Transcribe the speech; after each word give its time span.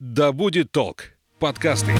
«Да 0.00 0.32
будет 0.32 0.72
толк» 0.72 1.12
подкасты. 1.38 1.92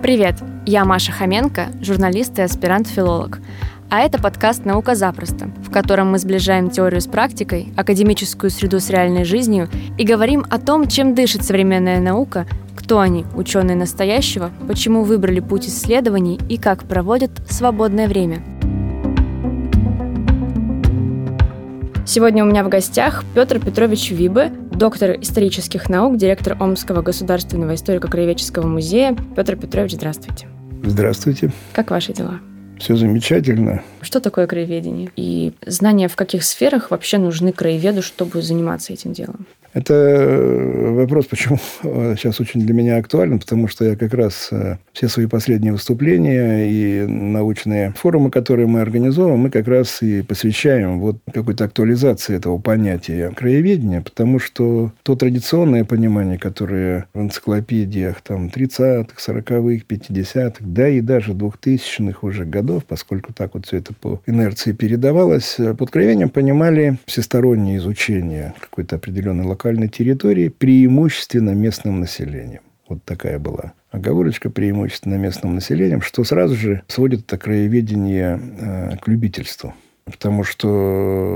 Привет, 0.00 0.36
я 0.64 0.84
Маша 0.84 1.10
Хоменко, 1.10 1.72
журналист 1.82 2.38
и 2.38 2.42
аспирант-филолог. 2.42 3.40
А 3.88 4.00
это 4.00 4.20
подкаст 4.20 4.64
«Наука 4.64 4.96
запросто», 4.96 5.48
в 5.64 5.70
котором 5.70 6.10
мы 6.10 6.18
сближаем 6.18 6.70
теорию 6.70 7.00
с 7.00 7.06
практикой, 7.06 7.72
академическую 7.76 8.50
среду 8.50 8.80
с 8.80 8.90
реальной 8.90 9.24
жизнью 9.24 9.68
и 9.96 10.04
говорим 10.04 10.44
о 10.50 10.58
том, 10.58 10.88
чем 10.88 11.14
дышит 11.14 11.44
современная 11.44 12.00
наука, 12.00 12.48
кто 12.74 12.98
они, 12.98 13.24
ученые 13.36 13.76
настоящего, 13.76 14.50
почему 14.66 15.04
выбрали 15.04 15.38
путь 15.38 15.68
исследований 15.68 16.40
и 16.48 16.56
как 16.58 16.82
проводят 16.84 17.30
свободное 17.48 18.08
время. 18.08 18.42
Сегодня 22.04 22.44
у 22.44 22.48
меня 22.48 22.64
в 22.64 22.68
гостях 22.68 23.24
Петр 23.36 23.60
Петрович 23.60 24.10
Вибе, 24.10 24.52
доктор 24.72 25.12
исторических 25.20 25.88
наук, 25.88 26.16
директор 26.16 26.56
Омского 26.60 27.02
государственного 27.02 27.74
историко-краеведческого 27.76 28.66
музея. 28.66 29.16
Петр 29.36 29.54
Петрович, 29.54 29.92
здравствуйте. 29.92 30.48
Здравствуйте. 30.82 31.52
Как 31.72 31.90
ваши 31.90 32.12
дела? 32.12 32.40
Все 32.78 32.96
замечательно. 32.96 33.82
Что 34.02 34.20
такое 34.20 34.46
краеведение? 34.46 35.10
И 35.16 35.52
знания 35.66 36.08
в 36.08 36.16
каких 36.16 36.44
сферах 36.44 36.90
вообще 36.90 37.18
нужны 37.18 37.52
краеведу, 37.52 38.02
чтобы 38.02 38.42
заниматься 38.42 38.92
этим 38.92 39.12
делом? 39.12 39.46
Это 39.76 39.92
э, 39.92 40.90
вопрос, 40.92 41.26
почему 41.26 41.58
сейчас 42.16 42.40
очень 42.40 42.62
для 42.62 42.72
меня 42.72 42.96
актуален, 42.96 43.38
потому 43.38 43.68
что 43.68 43.84
я 43.84 43.94
как 43.94 44.14
раз 44.14 44.48
э, 44.50 44.78
все 44.94 45.06
свои 45.08 45.26
последние 45.26 45.72
выступления 45.72 46.66
и 46.70 47.06
научные 47.06 47.92
форумы, 47.94 48.30
которые 48.30 48.68
мы 48.68 48.80
организовываем, 48.80 49.40
мы 49.40 49.50
как 49.50 49.68
раз 49.68 50.00
и 50.00 50.22
посвящаем 50.22 50.98
вот 50.98 51.18
какой-то 51.30 51.64
актуализации 51.64 52.34
этого 52.34 52.56
понятия 52.56 53.30
краеведения, 53.36 54.00
потому 54.00 54.38
что 54.38 54.92
то 55.02 55.14
традиционное 55.14 55.84
понимание, 55.84 56.38
которое 56.38 57.04
в 57.12 57.20
энциклопедиях 57.20 58.22
там 58.22 58.46
30-х, 58.46 59.16
40-х, 59.18 59.84
50-х, 59.86 60.54
да 60.60 60.88
и 60.88 61.02
даже 61.02 61.32
2000-х 61.32 62.26
уже 62.26 62.46
годов, 62.46 62.86
поскольку 62.86 63.34
так 63.34 63.52
вот 63.52 63.66
все 63.66 63.76
это 63.76 63.92
по 63.92 64.22
инерции 64.24 64.72
передавалось, 64.72 65.56
э, 65.58 65.74
под 65.74 65.90
краеведением 65.90 66.30
понимали 66.30 66.96
всестороннее 67.04 67.76
изучение 67.76 68.54
какой-то 68.58 68.96
определенной 68.96 69.44
локальности 69.44 69.65
локальной 69.66 69.88
территории 69.88 70.48
преимущественно 70.48 71.50
местным 71.50 71.98
населением. 71.98 72.60
Вот 72.88 73.02
такая 73.04 73.40
была 73.40 73.72
оговорочка 73.90 74.48
преимущественно 74.48 75.16
местным 75.16 75.56
населением, 75.56 76.02
что 76.02 76.22
сразу 76.22 76.54
же 76.54 76.82
сводит 76.86 77.22
это 77.22 77.36
краеведение 77.36 78.38
э, 78.60 78.96
к 78.98 79.08
любительству. 79.08 79.74
Потому 80.06 80.44
что, 80.44 80.68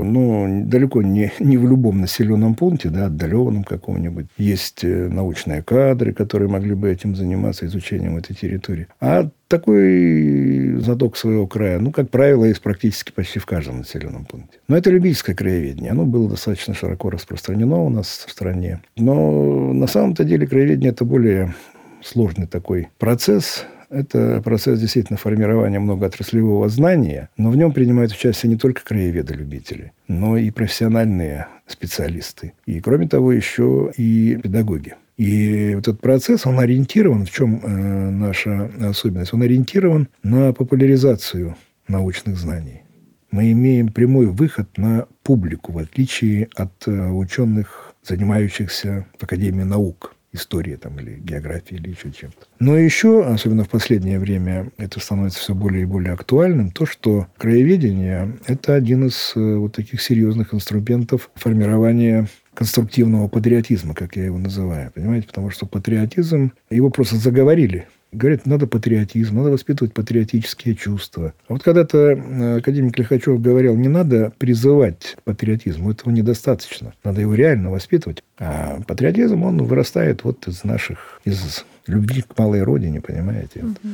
ну, 0.05 0.65
далеко 0.65 1.03
не, 1.03 1.33
не 1.41 1.59
в 1.59 1.69
любом 1.69 2.01
населенном 2.01 2.55
пункте, 2.55 2.89
да, 2.89 3.07
отдаленном 3.07 3.65
каком-нибудь, 3.65 4.27
есть 4.39 4.85
э, 4.85 5.09
научные 5.09 5.61
кадры, 5.61 6.13
которые 6.13 6.49
могли 6.49 6.75
бы 6.75 6.89
этим 6.89 7.17
заниматься, 7.17 7.67
изучением 7.67 8.17
этой 8.17 8.35
территории. 8.35 8.87
А 9.01 9.29
такой 9.49 10.77
задок 10.79 11.17
своего 11.17 11.49
края, 11.49 11.81
ну, 11.81 11.91
как 11.91 12.11
правило, 12.11 12.45
есть 12.45 12.63
практически 12.63 13.11
почти 13.11 13.41
в 13.41 13.47
каждом 13.47 13.79
населенном 13.79 14.25
пункте. 14.25 14.59
Но 14.69 14.77
это 14.77 14.91
любительское 14.91 15.35
краеведение. 15.35 15.91
Оно 15.91 16.05
было 16.05 16.31
достаточно 16.31 16.73
широко 16.73 17.11
распространено 17.11 17.83
у 17.83 17.89
нас 17.89 18.25
в 18.29 18.31
стране. 18.31 18.81
Но 18.97 19.73
на 19.73 19.89
самом-то 19.89 20.23
деле 20.23 20.47
краеведение– 20.47 20.91
это 20.93 21.05
более 21.05 21.55
сложный 22.03 22.47
такой 22.47 22.89
процесс, 22.99 23.67
это 23.91 24.41
процесс 24.43 24.81
действительно 24.81 25.19
формирования 25.19 25.79
многоотраслевого 25.79 26.69
знания, 26.69 27.29
но 27.37 27.51
в 27.51 27.57
нем 27.57 27.73
принимают 27.73 28.13
участие 28.13 28.51
не 28.51 28.57
только 28.57 28.83
краеведы-любители, 28.85 29.93
но 30.09 30.37
и 30.37 30.51
профессиональные 30.51 31.49
специалисты. 31.67 32.55
И, 32.67 32.81
кроме 32.81 33.09
того, 33.09 33.33
еще 33.33 33.93
и 33.97 34.39
педагоги. 34.43 34.95
И 35.17 35.75
этот 35.77 36.01
процесс, 36.01 36.47
он 36.47 36.59
ориентирован, 36.59 37.27
в 37.27 37.31
чем 37.31 37.61
э, 37.63 38.11
наша 38.11 38.71
особенность, 38.81 39.35
он 39.35 39.43
ориентирован 39.43 40.09
на 40.23 40.55
популяризацию 40.55 41.57
научных 41.89 42.39
знаний. 42.39 42.83
Мы 43.31 43.53
имеем 43.53 43.89
прямой 43.89 44.27
выход 44.27 44.79
на 44.79 45.07
публику, 45.23 45.73
в 45.73 45.79
отличие 45.79 46.49
от 46.55 46.73
э, 46.87 47.11
ученых, 47.11 47.95
занимающихся 48.03 49.07
в 49.19 49.25
Академии 49.25 49.63
наук 49.63 50.15
истории 50.33 50.77
там, 50.77 50.99
или 51.01 51.17
географии, 51.19 51.75
или 51.75 51.91
еще 51.91 52.11
чем-то. 52.13 52.47
Но 52.59 52.77
еще, 52.77 53.25
особенно 53.25 53.65
в 53.65 53.69
последнее 53.69 54.19
время, 54.19 54.71
это 54.77 55.01
становится 55.01 55.41
все 55.41 55.55
более 55.55 55.83
и 55.83 55.87
более 55.87 56.13
актуальным, 56.13 56.71
то, 56.71 56.87
что 56.87 57.27
краеведение– 57.37 58.39
это 58.47 58.75
один 58.75 59.07
из 59.07 59.33
э, 59.35 59.57
вот 59.57 59.75
таких 59.75 60.01
серьезных 60.01 60.55
инструментов 60.55 61.31
формирования 61.35 62.29
конструктивного 62.55 63.29
патриотизма, 63.29 63.95
как 63.95 64.17
я 64.17 64.25
его 64.25 64.39
называю. 64.39 64.91
Понимаете? 64.93 65.27
Потому 65.27 65.51
что 65.51 65.67
патриотизм, 65.67 66.53
его 66.71 66.91
просто 66.91 67.17
заговорили– 67.17 67.87
Говорят, 68.13 68.45
надо 68.45 68.67
патриотизм, 68.67 69.37
надо 69.37 69.51
воспитывать 69.51 69.95
патриотические 69.95 70.75
чувства. 70.75 71.33
А 71.49 71.53
вот 71.53 71.63
когда-то 71.63 71.99
э, 71.99 72.59
академик 72.59 72.99
Лихачев 72.99 73.41
говорил, 73.41 73.77
не 73.77 73.89
надо 73.89 74.33
призывать 74.39 75.17
патриотизм, 75.25 75.89
этого 75.89 76.11
недостаточно. 76.11 76.93
Надо 77.05 77.21
его 77.21 77.35
реально 77.35 77.71
воспитывать. 77.71 78.25
А 78.39 78.81
патриотизм, 78.87 79.45
он 79.45 79.63
вырастает 79.63 80.25
вот 80.25 80.49
из 80.49 80.65
наших, 80.65 81.21
из 81.25 81.65
любви 81.87 82.23
к 82.23 82.37
малой 82.37 82.63
родине, 82.63 83.01
понимаете? 83.01 83.61
Угу. 83.61 83.89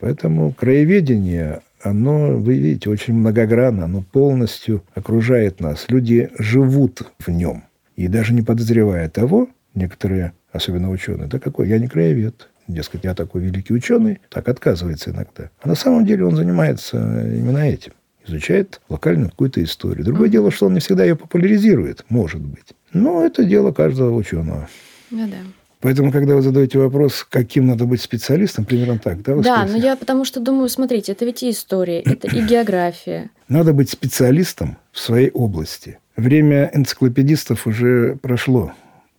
Поэтому 0.00 0.52
краеведение, 0.52 1.60
оно, 1.82 2.36
вы 2.36 2.58
видите, 2.58 2.90
очень 2.90 3.14
многогранно, 3.14 3.84
оно 3.84 4.02
полностью 4.02 4.82
окружает 4.94 5.60
нас. 5.60 5.86
Люди 5.88 6.30
живут 6.38 7.02
в 7.18 7.30
нем. 7.30 7.64
И 7.94 8.08
даже 8.08 8.34
не 8.34 8.42
подозревая 8.42 9.08
того, 9.08 9.48
некоторые, 9.74 10.32
особенно 10.52 10.90
ученые, 10.90 11.28
да 11.28 11.38
какой, 11.38 11.68
я 11.68 11.78
не 11.78 11.88
краевед, 11.88 12.48
дескать, 12.68 13.04
я 13.04 13.14
такой 13.14 13.42
великий 13.42 13.74
ученый, 13.74 14.20
так 14.30 14.48
отказывается 14.48 15.10
иногда. 15.10 15.50
А 15.60 15.68
на 15.68 15.74
самом 15.74 16.04
деле 16.06 16.24
он 16.24 16.36
занимается 16.36 16.96
именно 16.98 17.58
этим. 17.58 17.92
Изучает 18.26 18.80
локальную 18.88 19.30
какую-то 19.30 19.62
историю. 19.62 20.04
Другое 20.04 20.28
дело, 20.28 20.50
что 20.50 20.66
он 20.66 20.74
не 20.74 20.80
всегда 20.80 21.04
ее 21.04 21.16
популяризирует, 21.16 22.04
может 22.08 22.40
быть. 22.40 22.74
Но 22.92 23.24
это 23.24 23.44
дело 23.44 23.72
каждого 23.72 24.14
ученого. 24.14 24.68
Ну 25.10 25.28
да. 25.28 25.36
Поэтому, 25.80 26.10
когда 26.10 26.34
вы 26.34 26.42
задаете 26.42 26.78
вопрос, 26.78 27.24
каким 27.28 27.66
надо 27.66 27.84
быть 27.84 28.00
специалистом, 28.00 28.64
примерно 28.64 28.98
так, 28.98 29.22
да? 29.22 29.36
да, 29.36 29.66
но 29.66 29.76
я 29.76 29.94
потому 29.94 30.24
что 30.24 30.40
думаю, 30.40 30.68
смотрите, 30.68 31.12
это 31.12 31.24
ведь 31.24 31.42
и 31.42 31.50
история, 31.50 32.00
это 32.00 32.26
и 32.26 32.40
география. 32.40 33.30
Надо 33.48 33.72
быть 33.72 33.90
специалистом 33.90 34.78
в 34.90 34.98
своей 34.98 35.30
области. 35.30 35.98
Время 36.16 36.70
энциклопедистов 36.74 37.66
уже 37.66 38.16
прошло. 38.20 38.72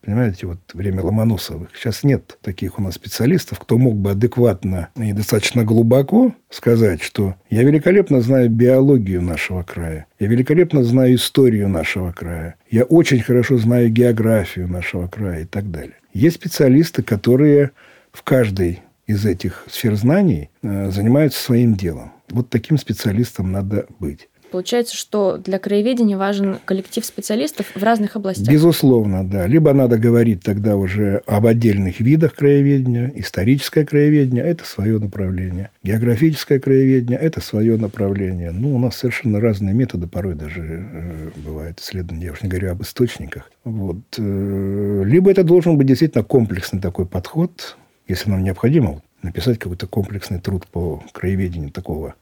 Понимаете, 0.08 0.48
вот 0.48 0.60
время 0.74 1.04
Ломоносовых. 1.04 1.68
Сейчас 1.76 2.04
нет 2.04 2.38
таких 2.42 2.80
у 2.80 2.82
нас 2.82 2.94
специалистов, 2.94 3.60
кто 3.60 3.78
мог 3.78 3.98
бы 3.98 4.12
адекватно 4.12 4.88
и 4.96 5.12
достаточно 5.12 5.66
глубоко 5.66 6.34
сказать, 6.50 7.04
что 7.04 7.36
я 7.50 7.64
великолепно 7.64 8.22
знаю 8.22 8.50
биологию 8.50 9.22
нашего 9.22 9.64
края, 9.64 10.06
я 10.18 10.28
великолепно 10.28 10.86
знаю 10.86 11.16
историю 11.16 11.68
нашего 11.68 12.14
края, 12.14 12.56
я 12.72 12.86
очень 12.86 13.20
хорошо 13.20 13.58
знаю 13.58 13.90
географию 13.90 14.70
нашего 14.70 15.10
края 15.10 15.42
и 15.42 15.46
так 15.46 15.72
далее. 15.72 15.96
Есть 16.14 16.38
специалисты, 16.38 17.04
которые 17.04 17.72
в 18.14 18.24
каждой 18.24 18.80
из 19.08 19.26
этих 19.26 19.66
сфер 19.70 19.96
знаний 19.96 20.52
э, 20.64 20.90
занимаются 20.90 21.44
своим 21.44 21.76
делом. 21.76 22.14
Вот 22.30 22.50
таким 22.50 22.78
специалистом 22.78 23.52
надо 23.52 23.88
быть. 24.00 24.30
Получается, 24.52 24.96
что 24.96 25.38
для 25.38 25.60
краеведения 25.60 26.18
важен 26.18 26.60
коллектив 26.66 27.06
специалистов 27.06 27.68
в 27.76 27.84
разных 27.84 28.16
областях. 28.16 28.48
Безусловно, 28.48 29.28
да. 29.28 29.48
Либо 29.48 29.74
надо 29.74 29.98
говорить 29.98 30.44
тогда 30.44 30.76
уже 30.78 31.22
об 31.26 31.46
отдельных 31.46 32.00
видах 32.00 32.34
краеведения. 32.34 33.12
Историческое 33.16 33.86
краеведение– 33.86 34.44
это 34.46 34.66
свое 34.66 35.00
направление. 35.00 35.72
Географическое 35.84 36.60
краеведение– 36.60 37.20
это 37.22 37.42
свое 37.42 37.78
направление. 37.78 38.52
Ну, 38.52 38.76
у 38.76 38.80
нас 38.80 38.98
совершенно 38.98 39.40
разные 39.40 39.74
методы, 39.74 40.08
порой 40.08 40.36
даже 40.36 40.62
э, 40.62 41.30
бывают 41.36 41.80
исследования. 41.80 42.26
Я 42.26 42.32
уж 42.32 42.42
не 42.42 42.50
говорю 42.50 42.72
об 42.72 42.82
источниках. 42.82 43.52
Вот. 43.64 43.98
Э, 44.18 45.04
либо 45.06 45.32
это 45.32 45.44
должен 45.44 45.78
быть 45.78 45.88
действительно 45.88 46.24
комплексный 46.24 46.80
такой 46.80 47.06
подход, 47.06 47.78
если 48.08 48.30
нам 48.30 48.44
необходимо 48.44 49.02
написать 49.22 49.60
какой-то 49.60 49.88
комплексный 49.88 50.40
труд 50.40 50.68
по 50.68 51.04
краеведению 51.12 51.72
такого 51.72 52.16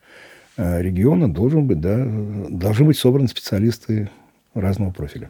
региона 0.57 1.31
должен 1.31 1.67
быть, 1.67 1.81
да, 1.81 2.05
должны 2.49 2.85
быть 2.85 2.97
собраны 2.97 3.27
специалисты 3.27 4.09
разного 4.53 4.91
профиля. 4.91 5.29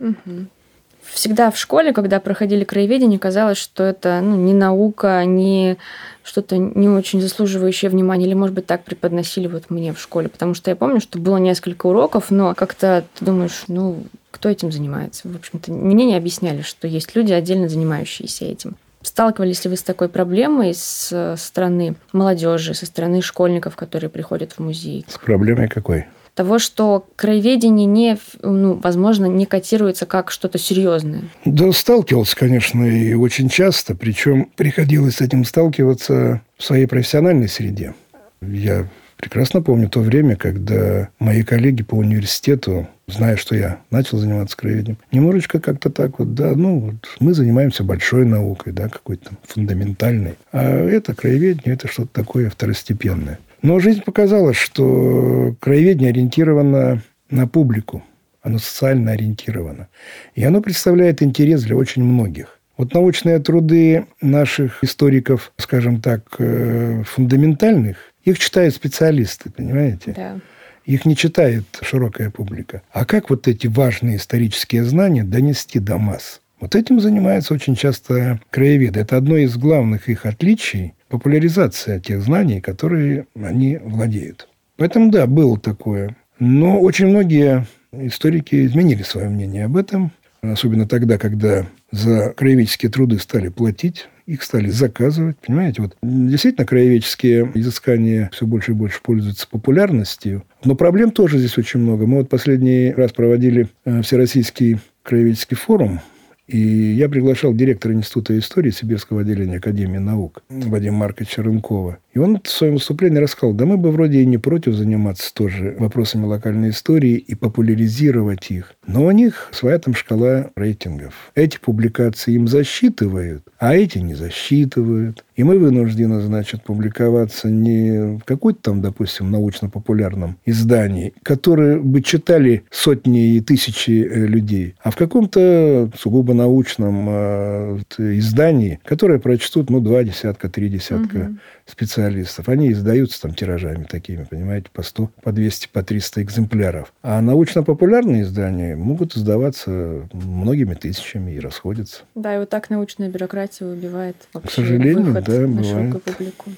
Всегда 1.11 1.51
в 1.51 1.57
школе, 1.57 1.93
когда 1.93 2.19
проходили 2.19 2.63
краеведение, 2.63 3.19
казалось, 3.19 3.59
что 3.59 3.83
это 3.83 4.21
ну, 4.23 4.35
не 4.35 4.53
наука, 4.53 5.23
не 5.23 5.77
что-то 6.23 6.57
не 6.57 6.89
очень 6.89 7.21
заслуживающее 7.21 7.91
внимания, 7.91 8.25
или, 8.25 8.33
может 8.33 8.55
быть, 8.55 8.65
так 8.65 8.83
преподносили 8.83 9.47
вот 9.47 9.69
мне 9.69 9.93
в 9.93 9.99
школе, 9.99 10.29
потому 10.29 10.55
что 10.55 10.71
я 10.71 10.75
помню, 10.75 10.99
что 10.99 11.19
было 11.19 11.37
несколько 11.37 11.85
уроков, 11.85 12.31
но 12.31 12.55
как-то 12.55 13.05
ты 13.13 13.25
думаешь, 13.25 13.65
ну, 13.67 14.03
кто 14.31 14.49
этим 14.49 14.71
занимается? 14.71 15.29
В 15.29 15.35
общем-то, 15.35 15.71
мне 15.71 16.05
не 16.05 16.15
объясняли, 16.15 16.61
что 16.63 16.87
есть 16.87 17.15
люди, 17.15 17.31
отдельно 17.31 17.69
занимающиеся 17.69 18.45
этим. 18.45 18.75
Сталкивались 19.05 19.63
ли 19.63 19.69
вы 19.69 19.77
с 19.77 19.83
такой 19.83 20.09
проблемой 20.09 20.73
со 20.73 21.35
стороны 21.37 21.95
молодежи, 22.11 22.73
со 22.73 22.87
стороны 22.87 23.21
школьников, 23.21 23.75
которые 23.75 24.09
приходят 24.09 24.53
в 24.53 24.59
музей? 24.59 25.05
С 25.07 25.17
проблемой 25.17 25.67
какой? 25.67 26.07
того, 26.33 26.59
что 26.59 27.07
краеведение 27.15 27.85
не, 27.85 28.17
ну, 28.41 28.73
возможно, 28.73 29.25
не 29.25 29.45
котируется 29.45 30.05
как 30.05 30.31
что-то 30.31 30.57
серьезное? 30.57 31.21
Да, 31.45 31.71
сталкивался, 31.71 32.35
конечно, 32.35 32.83
и 32.83 33.13
очень 33.13 33.47
часто. 33.47 33.95
Причем 33.95 34.49
приходилось 34.57 35.15
с 35.15 35.21
этим 35.21 35.45
сталкиваться 35.45 36.41
в 36.57 36.63
своей 36.63 36.87
профессиональной 36.87 37.47
среде. 37.47 37.93
Я 38.41 38.85
прекрасно 39.17 39.61
помню 39.61 39.89
то 39.89 39.99
время, 39.99 40.35
когда 40.35 41.09
мои 41.19 41.43
коллеги 41.43 41.83
по 41.83 41.95
университету, 41.95 42.87
зная, 43.07 43.35
что 43.35 43.55
я 43.55 43.79
начал 43.91 44.17
заниматься 44.17 44.57
краеведением, 44.57 44.97
немножечко 45.11 45.59
как-то 45.59 45.89
так 45.89 46.19
вот, 46.19 46.33
да, 46.33 46.53
ну, 46.55 46.79
вот 46.79 46.95
мы 47.19 47.33
занимаемся 47.33 47.83
большой 47.83 48.25
наукой, 48.25 48.73
да, 48.73 48.89
какой-то 48.89 49.31
фундаментальной. 49.47 50.35
А 50.51 50.63
это 50.63 51.13
краеведение, 51.13 51.75
это 51.75 51.87
что-то 51.87 52.09
такое 52.13 52.49
второстепенное. 52.49 53.39
Но 53.61 53.79
жизнь 53.79 54.01
показала, 54.01 54.53
что 54.53 55.55
краеведение 55.59 56.09
ориентировано 56.09 57.01
на 57.29 57.47
публику, 57.47 58.03
оно 58.41 58.59
социально 58.59 59.13
ориентировано. 59.13 59.87
И 60.35 60.43
оно 60.43 60.61
представляет 60.61 61.23
интерес 61.23 61.63
для 61.63 61.75
очень 61.75 62.03
многих. 62.03 62.59
Вот 62.77 62.93
научные 62.93 63.39
труды 63.39 64.05
наших 64.21 64.83
историков, 64.83 65.53
скажем 65.57 66.01
так, 66.01 66.23
э, 66.39 67.03
фундаментальных, 67.05 67.97
их 68.25 68.39
читают 68.39 68.75
специалисты, 68.75 69.49
понимаете? 69.49 70.13
Да. 70.15 70.39
Их 70.83 71.05
не 71.05 71.15
читает 71.15 71.63
широкая 71.81 72.29
публика. 72.29 72.81
А 72.91 73.05
как 73.05 73.29
вот 73.29 73.47
эти 73.47 73.67
важные 73.67 74.17
исторические 74.17 74.83
знания 74.83 75.23
донести 75.23 75.79
до 75.79 75.97
масс? 75.97 76.41
Вот 76.59 76.75
этим 76.75 76.99
занимаются 76.99 77.53
очень 77.53 77.75
часто 77.75 78.39
краеведы. 78.49 78.99
Это 78.99 79.17
одно 79.17 79.37
из 79.37 79.55
главных 79.57 80.09
их 80.09 80.25
отличий 80.25 80.93
популяризация 81.09 81.99
тех 81.99 82.21
знаний, 82.21 82.61
которые 82.61 83.25
они 83.35 83.77
владеют. 83.77 84.47
Поэтому, 84.77 85.11
да, 85.11 85.25
было 85.27 85.59
такое. 85.59 86.15
Но 86.39 86.79
очень 86.79 87.07
многие 87.07 87.65
историки 87.91 88.65
изменили 88.65 89.03
свое 89.03 89.29
мнение 89.29 89.65
об 89.65 89.77
этом, 89.77 90.11
особенно 90.41 90.87
тогда, 90.87 91.17
когда 91.17 91.65
за 91.91 92.33
краеведческие 92.35 92.91
труды 92.91 93.19
стали 93.19 93.49
платить, 93.49 94.07
их 94.25 94.43
стали 94.43 94.69
заказывать. 94.69 95.37
Понимаете, 95.45 95.81
вот 95.81 95.95
действительно 96.01 96.65
краеведческие 96.65 97.51
изыскания 97.53 98.29
все 98.33 98.45
больше 98.45 98.71
и 98.71 98.75
больше 98.75 99.01
пользуются 99.01 99.47
популярностью. 99.47 100.43
Но 100.63 100.75
проблем 100.75 101.11
тоже 101.11 101.37
здесь 101.39 101.57
очень 101.57 101.79
много. 101.79 102.07
Мы 102.07 102.17
вот 102.17 102.29
последний 102.29 102.91
раз 102.91 103.11
проводили 103.11 103.69
э, 103.85 104.01
Всероссийский 104.01 104.79
краеведческий 105.03 105.55
форум 105.55 106.01
и 106.47 106.59
я 106.59 107.09
приглашал 107.09 107.53
директора 107.53 107.93
Института 107.93 108.37
истории 108.37 108.69
Сибирского 108.69 109.21
отделения 109.21 109.57
Академии 109.57 109.97
наук 109.97 110.43
Вадима 110.49 110.97
Марковича 110.97 111.41
Рынкова. 111.41 111.97
И 112.15 112.19
он 112.19 112.39
в 112.41 112.49
своем 112.49 112.75
выступлении 112.75 113.19
рассказал, 113.19 113.53
да 113.53 113.65
мы 113.65 113.75
бы 113.75 113.91
вроде 113.91 114.21
и 114.21 114.25
не 114.25 114.37
против 114.37 114.73
заниматься 114.73 115.33
тоже 115.33 115.75
вопросами 115.77 116.25
локальной 116.25 116.69
истории 116.69 117.17
и 117.17 117.35
популяризировать 117.35 118.49
их. 118.51 118.73
Но 118.87 119.05
у 119.05 119.11
них 119.11 119.49
своя 119.51 119.77
там 119.79 119.93
шкала 119.93 120.49
рейтингов. 120.55 121.13
Эти 121.35 121.57
публикации 121.59 122.35
им 122.35 122.47
засчитывают, 122.47 123.43
а 123.59 123.75
эти 123.75 123.97
не 123.97 124.15
засчитывают. 124.15 125.25
И 125.35 125.43
мы 125.43 125.59
вынуждены, 125.59 126.21
значит, 126.21 126.63
публиковаться 126.63 127.49
не 127.49 128.17
в 128.17 128.23
какой-то 128.23 128.61
там, 128.61 128.81
допустим, 128.81 129.29
научно-популярном 129.31 130.37
издании, 130.45 131.13
которое 131.23 131.77
бы 131.79 132.01
читали 132.01 132.63
сотни 132.71 133.35
и 133.35 133.41
тысячи 133.41 134.07
э, 134.09 134.25
людей, 134.25 134.75
а 134.81 134.91
в 134.91 134.95
каком-то 134.95 135.91
сугубо 135.97 136.33
научном 136.33 137.07
э, 137.09 137.79
издании, 137.97 138.79
которое 138.85 139.19
прочтут, 139.19 139.69
ну, 139.69 139.81
два 139.81 140.03
десятка, 140.05 140.49
три 140.49 140.69
десятка 140.69 141.17
угу. 141.17 141.37
специалистов. 141.65 142.04
Они 142.47 142.71
издаются 142.71 143.21
там 143.21 143.33
тиражами 143.33 143.83
такими, 143.83 144.23
понимаете, 144.23 144.67
по 144.71 144.83
100, 144.83 145.09
по 145.23 145.31
200, 145.31 145.69
по 145.69 145.83
300 145.83 146.23
экземпляров. 146.23 146.93
А 147.03 147.21
научно-популярные 147.21 148.23
издания 148.23 148.75
могут 148.75 149.15
издаваться 149.15 150.07
многими 150.13 150.73
тысячами 150.73 151.31
и 151.31 151.39
расходятся. 151.39 152.03
Да, 152.15 152.35
и 152.35 152.39
вот 152.39 152.49
так 152.49 152.69
научная 152.69 153.09
бюрократия 153.09 153.65
убивает 153.65 154.15
вообще 154.33 154.49
К 154.49 154.51
сожалению, 154.53 155.03
выход 155.05 155.23
да, 155.25 155.39
на 155.41 155.47
бывает. 155.47 155.65
широкую 155.67 156.01
публику. 156.01 156.51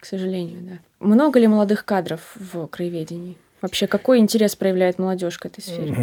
К 0.00 0.06
сожалению, 0.06 0.58
да. 0.62 0.78
Много 1.00 1.38
ли 1.40 1.46
молодых 1.46 1.84
кадров 1.84 2.20
в 2.36 2.66
краеведении? 2.66 3.36
Вообще, 3.62 3.86
какой 3.86 4.18
интерес 4.18 4.54
проявляет 4.56 4.98
молодежь 4.98 5.38
к 5.38 5.46
этой 5.46 5.62
сфере? 5.62 5.94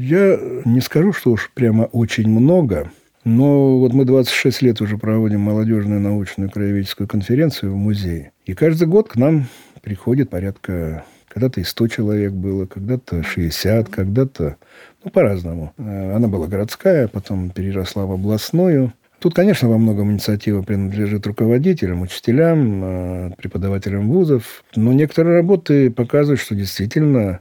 Я 0.00 0.38
не 0.64 0.80
скажу, 0.80 1.12
что 1.12 1.32
уж 1.32 1.50
прямо 1.52 1.84
очень 1.84 2.28
много, 2.28 2.92
но 3.24 3.78
вот 3.78 3.92
мы 3.92 4.04
26 4.04 4.62
лет 4.62 4.80
уже 4.80 4.96
проводим 4.96 5.40
молодежную 5.40 6.00
научную 6.00 6.50
краеведческую 6.50 7.08
конференцию 7.08 7.72
в 7.72 7.76
музее. 7.76 8.32
И 8.46 8.54
каждый 8.54 8.88
год 8.88 9.08
к 9.08 9.16
нам 9.16 9.46
приходит 9.82 10.30
порядка... 10.30 11.04
Когда-то 11.28 11.60
и 11.60 11.64
100 11.64 11.88
человек 11.88 12.32
было, 12.32 12.64
когда-то 12.64 13.22
60, 13.22 13.90
когда-то... 13.90 14.56
Ну, 15.04 15.10
по-разному. 15.10 15.74
Она 15.76 16.26
была 16.26 16.46
городская, 16.46 17.06
потом 17.06 17.50
переросла 17.50 18.06
в 18.06 18.12
областную. 18.12 18.94
Тут, 19.20 19.34
конечно, 19.34 19.68
во 19.68 19.76
многом 19.76 20.10
инициатива 20.10 20.62
принадлежит 20.62 21.26
руководителям, 21.26 22.00
учителям, 22.00 22.82
э, 22.82 23.30
преподавателям 23.36 24.08
вузов. 24.08 24.64
Но 24.74 24.92
некоторые 24.94 25.36
работы 25.36 25.90
показывают, 25.90 26.40
что 26.40 26.54
действительно 26.54 27.40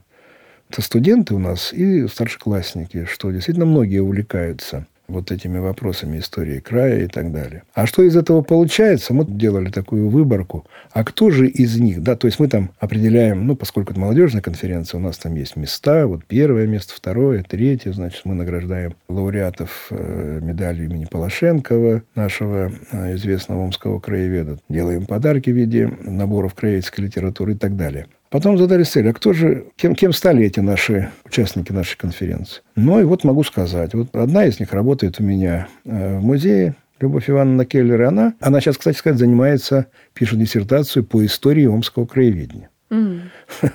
это 0.69 0.81
студенты 0.81 1.33
у 1.33 1.39
нас 1.39 1.71
и 1.71 2.07
старшеклассники, 2.07 3.06
что 3.06 3.31
действительно 3.31 3.65
многие 3.65 4.00
увлекаются 4.00 4.85
вот 5.07 5.31
этими 5.31 5.57
вопросами 5.57 6.19
истории 6.19 6.59
края 6.59 7.04
и 7.04 7.07
так 7.07 7.31
далее. 7.31 7.63
А 7.74 7.86
что 7.86 8.04
из 8.04 8.15
этого 8.15 8.42
получается? 8.42 9.13
Мы 9.13 9.25
делали 9.25 9.69
такую 9.69 10.09
выборку. 10.09 10.65
А 10.92 11.04
кто 11.04 11.30
же 11.30 11.48
из 11.48 11.80
них? 11.80 12.01
Да, 12.01 12.15
то 12.15 12.27
есть 12.27 12.39
мы 12.39 12.48
там 12.48 12.71
определяем, 12.80 13.48
ну, 13.48 13.56
поскольку 13.56 13.92
это 13.92 14.00
молодежная 14.00 14.42
конференция, 14.42 15.00
у 15.00 15.01
нас 15.01 15.18
там 15.18 15.36
есть 15.36 15.56
места. 15.56 16.07
Вот 16.07 16.25
первое 16.25 16.68
место, 16.68 16.94
второе, 16.95 17.44
третье. 17.44 17.94
Значит, 17.94 18.21
мы 18.25 18.36
награждаем 18.36 18.95
лауреатов 19.07 19.88
э, 19.92 20.39
медалью 20.42 20.86
имени 20.86 21.06
Полошенкова, 21.06 22.03
нашего 22.15 22.71
э, 22.92 23.15
известного 23.15 23.63
омского 23.63 24.00
краеведа. 24.00 24.60
Делаем 24.69 25.06
подарки 25.06 25.50
в 25.50 25.56
виде 25.56 25.92
наборов 26.01 26.53
краеведской 26.53 27.06
литературы 27.06 27.53
и 27.53 27.56
так 27.56 27.75
далее. 27.75 28.07
Потом 28.29 28.57
задали 28.57 28.83
цель, 28.83 29.09
а 29.09 29.13
кто 29.13 29.33
же, 29.33 29.68
кем, 29.75 29.95
кем 29.95 30.13
стали 30.13 30.45
эти 30.45 30.59
наши 30.59 31.12
участники 31.25 31.71
нашей 31.71 31.97
конференции? 31.97 32.62
Ну, 32.75 33.00
и 33.00 33.03
вот 33.03 33.24
могу 33.24 33.44
сказать. 33.44 33.94
Вот 33.94 34.15
одна 34.15 34.45
из 34.45 34.59
них 34.59 34.74
работает 34.74 35.19
у 35.19 35.24
меня 35.24 35.68
э, 35.85 36.18
в 36.18 36.24
музее, 36.24 36.75
Любовь 37.00 37.29
Ивановна 37.29 37.65
Келлер, 37.65 38.01
она, 38.03 38.33
она 38.39 38.59
сейчас, 38.59 38.77
кстати 38.77 38.97
сказать, 38.97 39.19
занимается, 39.19 39.88
пишет 40.13 40.39
диссертацию 40.39 41.06
по 41.06 41.24
истории 41.25 41.65
омского 41.65 42.07
краеведения. 42.07 42.69
Mm. 42.89 43.21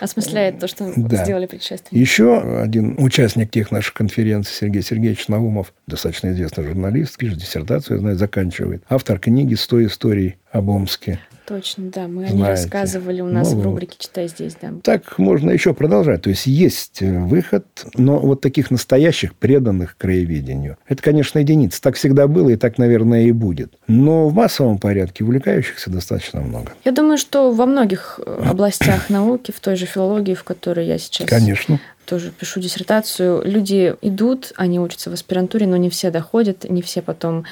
Осмысляет 0.00 0.60
то, 0.60 0.68
что 0.68 0.92
да. 0.96 1.24
сделали 1.24 1.46
предшественники. 1.46 2.00
Еще 2.00 2.38
один 2.60 2.94
участник 2.98 3.50
тех 3.50 3.70
наших 3.70 3.94
конференций, 3.94 4.54
Сергей 4.54 4.82
Сергеевич 4.82 5.28
Наумов, 5.28 5.74
достаточно 5.86 6.30
известный 6.30 6.64
журналист, 6.64 7.16
пишет 7.16 7.38
диссертацию, 7.38 7.98
знаю, 7.98 8.16
заканчивает. 8.16 8.84
Автор 8.88 9.18
книги 9.18 9.54
«100 9.54 9.86
историй 9.86 10.36
об 10.54 10.68
Омске». 10.68 11.20
Точно, 11.46 11.90
да. 11.90 12.08
Мы 12.08 12.26
Знаете. 12.26 12.34
о 12.34 12.36
ней 12.36 12.44
рассказывали 12.44 13.20
у 13.20 13.26
нас 13.26 13.52
ну, 13.52 13.60
в 13.60 13.64
рубрике 13.64 13.96
«Читай 13.98 14.28
здесь», 14.28 14.56
да. 14.60 14.72
Так 14.82 15.18
можно 15.18 15.50
еще 15.50 15.74
продолжать. 15.74 16.22
То 16.22 16.30
есть, 16.30 16.46
есть 16.46 17.02
э, 17.02 17.18
выход, 17.18 17.66
но 17.96 18.18
вот 18.18 18.40
таких 18.40 18.70
настоящих, 18.70 19.34
преданных 19.34 19.98
краеведению, 19.98 20.78
это, 20.88 21.02
конечно, 21.02 21.38
единицы. 21.38 21.82
Так 21.82 21.96
всегда 21.96 22.28
было 22.28 22.50
и 22.50 22.56
так, 22.56 22.78
наверное, 22.78 23.24
и 23.24 23.32
будет. 23.32 23.74
Но 23.88 24.28
в 24.28 24.34
массовом 24.34 24.78
порядке 24.78 25.22
увлекающихся 25.22 25.90
достаточно 25.90 26.40
много. 26.40 26.72
Я 26.84 26.92
думаю, 26.92 27.18
что 27.18 27.52
во 27.52 27.66
многих 27.66 28.20
э, 28.24 28.44
областях 28.50 29.10
науки, 29.10 29.52
в 29.54 29.60
той 29.60 29.76
же 29.76 29.84
филологии, 29.84 30.34
в 30.34 30.44
которой 30.44 30.86
я 30.86 30.96
сейчас 30.96 31.28
Конечно 31.28 31.78
тоже 32.04 32.30
пишу 32.30 32.60
диссертацию. 32.60 33.42
Люди 33.44 33.94
идут, 34.02 34.52
они 34.56 34.78
учатся 34.78 35.10
в 35.10 35.12
аспирантуре, 35.12 35.66
но 35.66 35.76
не 35.76 35.90
все 35.90 36.10
доходят, 36.10 36.68
не 36.68 36.82
все 36.82 37.02
потом 37.02 37.44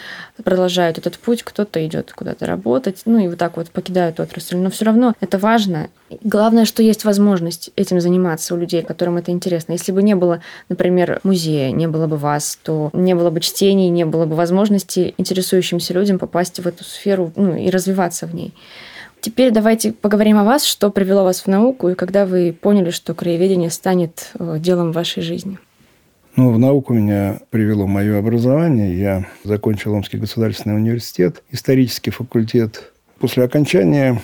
продолжают 0.42 0.98
этот 0.98 1.18
путь. 1.18 1.42
Кто-то 1.42 1.84
идет 1.86 2.12
куда-то 2.12 2.46
работать, 2.46 3.02
ну 3.04 3.18
и 3.18 3.28
вот 3.28 3.38
так 3.38 3.56
вот 3.56 3.70
покидают 3.70 4.20
отрасль. 4.20 4.56
Но 4.56 4.70
все 4.70 4.84
равно 4.84 5.14
это 5.20 5.38
важно. 5.38 5.88
Главное, 6.22 6.64
что 6.64 6.82
есть 6.82 7.04
возможность 7.04 7.70
этим 7.76 8.00
заниматься 8.00 8.54
у 8.54 8.58
людей, 8.58 8.82
которым 8.82 9.16
это 9.16 9.30
интересно. 9.30 9.72
Если 9.72 9.92
бы 9.92 10.02
не 10.02 10.14
было, 10.14 10.40
например, 10.68 11.20
музея, 11.22 11.70
не 11.70 11.88
было 11.88 12.06
бы 12.06 12.16
вас, 12.16 12.58
то 12.62 12.90
не 12.92 13.14
было 13.14 13.30
бы 13.30 13.40
чтений, 13.40 13.88
не 13.88 14.04
было 14.04 14.26
бы 14.26 14.36
возможности 14.36 15.14
интересующимся 15.16 15.94
людям 15.94 16.18
попасть 16.18 16.60
в 16.60 16.66
эту 16.66 16.84
сферу 16.84 17.32
ну, 17.36 17.56
и 17.56 17.70
развиваться 17.70 18.26
в 18.26 18.34
ней. 18.34 18.52
Теперь 19.22 19.52
давайте 19.52 19.92
поговорим 19.92 20.36
о 20.36 20.42
вас, 20.42 20.64
что 20.64 20.90
привело 20.90 21.22
вас 21.22 21.42
в 21.42 21.46
науку 21.46 21.88
и 21.88 21.94
когда 21.94 22.26
вы 22.26 22.52
поняли, 22.52 22.90
что 22.90 23.14
краеведение 23.14 23.70
станет 23.70 24.32
э, 24.36 24.56
делом 24.58 24.90
вашей 24.90 25.22
жизни. 25.22 25.58
Ну, 26.34 26.50
в 26.50 26.58
науку 26.58 26.92
меня 26.92 27.38
привело 27.50 27.86
мое 27.86 28.18
образование. 28.18 28.98
Я 28.98 29.26
закончил 29.44 29.94
Омский 29.94 30.18
государственный 30.18 30.74
университет, 30.74 31.44
исторический 31.52 32.10
факультет. 32.10 32.92
После 33.20 33.44
окончания 33.44 34.20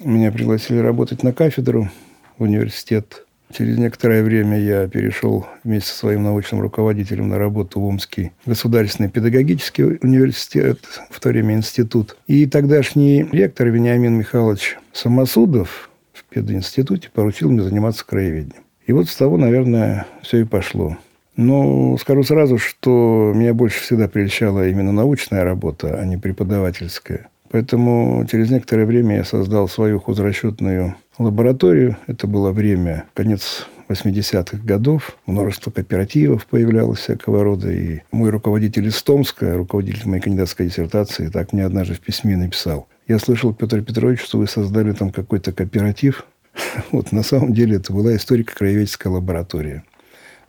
меня 0.00 0.32
пригласили 0.32 0.78
работать 0.78 1.22
на 1.22 1.32
кафедру 1.32 1.88
в 2.36 2.42
университет 2.42 3.23
Через 3.56 3.78
некоторое 3.78 4.24
время 4.24 4.58
я 4.58 4.88
перешел 4.88 5.46
вместе 5.62 5.90
со 5.90 5.98
своим 5.98 6.24
научным 6.24 6.60
руководителем 6.60 7.28
на 7.28 7.38
работу 7.38 7.78
в 7.78 7.84
Омский 7.84 8.32
государственный 8.46 9.08
педагогический 9.08 9.84
университет, 10.02 10.80
в 11.08 11.20
то 11.20 11.28
время 11.28 11.54
институт. 11.54 12.16
И 12.26 12.46
тогдашний 12.46 13.24
ректор 13.30 13.68
Вениамин 13.68 14.14
Михайлович 14.14 14.76
Самосудов 14.92 15.88
в 16.12 16.24
пединституте 16.24 17.10
поручил 17.14 17.48
мне 17.48 17.62
заниматься 17.62 18.04
краеведением. 18.04 18.64
И 18.88 18.92
вот 18.92 19.08
с 19.08 19.14
того, 19.14 19.36
наверное, 19.36 20.08
все 20.22 20.38
и 20.38 20.44
пошло. 20.44 20.96
Но 21.36 21.96
скажу 21.98 22.24
сразу, 22.24 22.58
что 22.58 23.32
меня 23.36 23.54
больше 23.54 23.80
всегда 23.80 24.08
прельщала 24.08 24.68
именно 24.68 24.90
научная 24.90 25.44
работа, 25.44 25.96
а 25.96 26.04
не 26.04 26.16
преподавательская. 26.16 27.28
Поэтому 27.54 28.26
через 28.28 28.50
некоторое 28.50 28.84
время 28.84 29.18
я 29.18 29.24
создал 29.24 29.68
свою 29.68 30.00
хозрасчетную 30.00 30.96
лабораторию. 31.18 31.96
Это 32.08 32.26
было 32.26 32.50
время, 32.50 33.04
конец 33.14 33.68
80-х 33.88 34.58
годов. 34.64 35.16
Множество 35.26 35.70
кооперативов 35.70 36.46
появлялось 36.46 36.98
всякого 36.98 37.44
рода. 37.44 37.70
И 37.70 38.00
мой 38.10 38.30
руководитель 38.30 38.88
из 38.88 39.00
Томска, 39.04 39.56
руководитель 39.56 40.08
моей 40.08 40.20
кандидатской 40.20 40.66
диссертации, 40.66 41.28
так 41.28 41.52
мне 41.52 41.64
однажды 41.64 41.94
в 41.94 42.00
письме 42.00 42.36
написал. 42.36 42.88
Я 43.06 43.20
слышал, 43.20 43.54
Петр 43.54 43.82
Петрович, 43.82 44.20
что 44.20 44.38
вы 44.38 44.48
создали 44.48 44.90
там 44.90 45.10
какой-то 45.10 45.52
кооператив. 45.52 46.26
Вот 46.90 47.12
на 47.12 47.22
самом 47.22 47.54
деле 47.54 47.76
это 47.76 47.92
была 47.92 48.16
историко-краеведческая 48.16 49.12
лаборатория. 49.12 49.84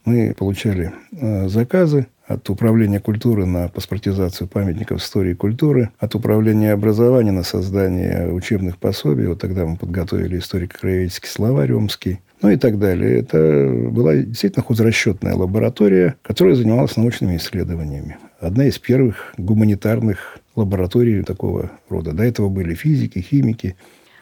Мы 0.05 0.33
получали 0.35 0.91
э, 1.11 1.49
заказы 1.49 2.07
от 2.27 2.49
Управления 2.49 2.99
культуры 2.99 3.45
на 3.45 3.67
паспортизацию 3.67 4.47
памятников 4.47 4.99
истории 4.99 5.31
и 5.31 5.35
культуры, 5.35 5.91
от 5.99 6.15
Управления 6.15 6.73
образования 6.73 7.31
на 7.31 7.43
создание 7.43 8.31
учебных 8.31 8.77
пособий. 8.77 9.27
Вот 9.27 9.39
тогда 9.39 9.65
мы 9.65 9.77
подготовили 9.77 10.39
историко-краеведческий 10.39 11.29
словарь 11.29 11.73
омский, 11.73 12.19
ну 12.41 12.49
и 12.49 12.57
так 12.57 12.79
далее. 12.79 13.19
Это 13.19 13.89
была 13.91 14.15
действительно 14.15 14.63
хозрасчетная 14.65 15.35
лаборатория, 15.35 16.15
которая 16.21 16.55
занималась 16.55 16.97
научными 16.97 17.37
исследованиями. 17.37 18.17
Одна 18.39 18.65
из 18.65 18.77
первых 18.77 19.33
гуманитарных 19.37 20.39
лабораторий 20.55 21.21
такого 21.23 21.71
рода. 21.89 22.13
До 22.13 22.23
этого 22.23 22.49
были 22.49 22.73
физики, 22.75 23.19
химики, 23.19 23.75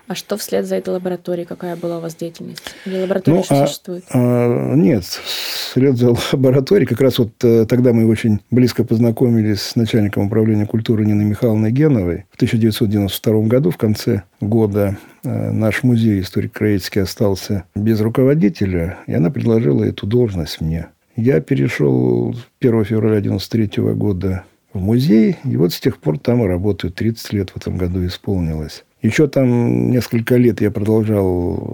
а 0.08 0.16
что 0.16 0.36
вслед 0.38 0.66
за 0.66 0.76
этой 0.76 0.90
лабораторией? 0.90 1.48
Какая 1.48 1.76
была 1.76 1.98
у 1.98 2.02
вас 2.02 2.16
деятельность? 2.16 2.62
Или 2.86 3.02
лаборатория 3.02 3.38
ну, 3.38 3.46
а, 3.48 3.66
существует? 3.66 4.04
А, 4.12 4.74
нет, 4.76 5.04
вслед 5.04 5.98
за 5.98 6.16
лабораторией. 6.34 6.88
Как 6.88 7.00
раз 7.00 7.20
вот 7.20 7.32
э, 7.44 7.66
тогда 7.66 7.94
мы 7.94 8.06
очень 8.06 8.40
близко 8.52 8.84
познакомились 8.84 9.62
с 9.62 9.76
начальником 9.76 10.28
управления 10.28 10.66
культуры 10.66 11.06
Ниной 11.06 11.26
Михайловной 11.26 11.72
Геновой. 11.72 12.26
В 12.32 12.36
1992 12.36 13.42
году, 13.44 13.72
в 13.72 13.78
конце 13.78 14.24
года, 14.42 14.98
э, 15.24 15.52
наш 15.52 15.84
музей 15.84 16.20
историко-краеведский 16.20 17.02
остался 17.02 17.64
без 17.74 18.02
руководителя, 18.02 18.98
и 19.08 19.14
она 19.14 19.30
предложила 19.30 19.84
эту 19.84 20.06
должность 20.06 20.60
мне. 20.60 20.88
Я 21.16 21.40
перешел 21.40 22.36
1 22.60 22.84
февраля 22.86 23.20
1993 23.20 23.94
года 23.94 24.44
в 24.74 24.82
музей, 24.82 25.38
и 25.46 25.56
вот 25.56 25.72
с 25.72 25.80
тех 25.80 25.98
пор 25.98 26.20
там 26.20 26.44
и 26.44 26.48
работаю. 26.48 26.92
30 26.92 27.34
лет 27.34 27.50
в 27.52 27.58
этом 27.58 27.78
году 27.78 28.06
исполнилось. 28.06 28.84
Еще 29.04 29.28
там 29.28 29.92
несколько 29.92 30.38
лет 30.38 30.62
я 30.62 30.72
продолжал 30.72 31.28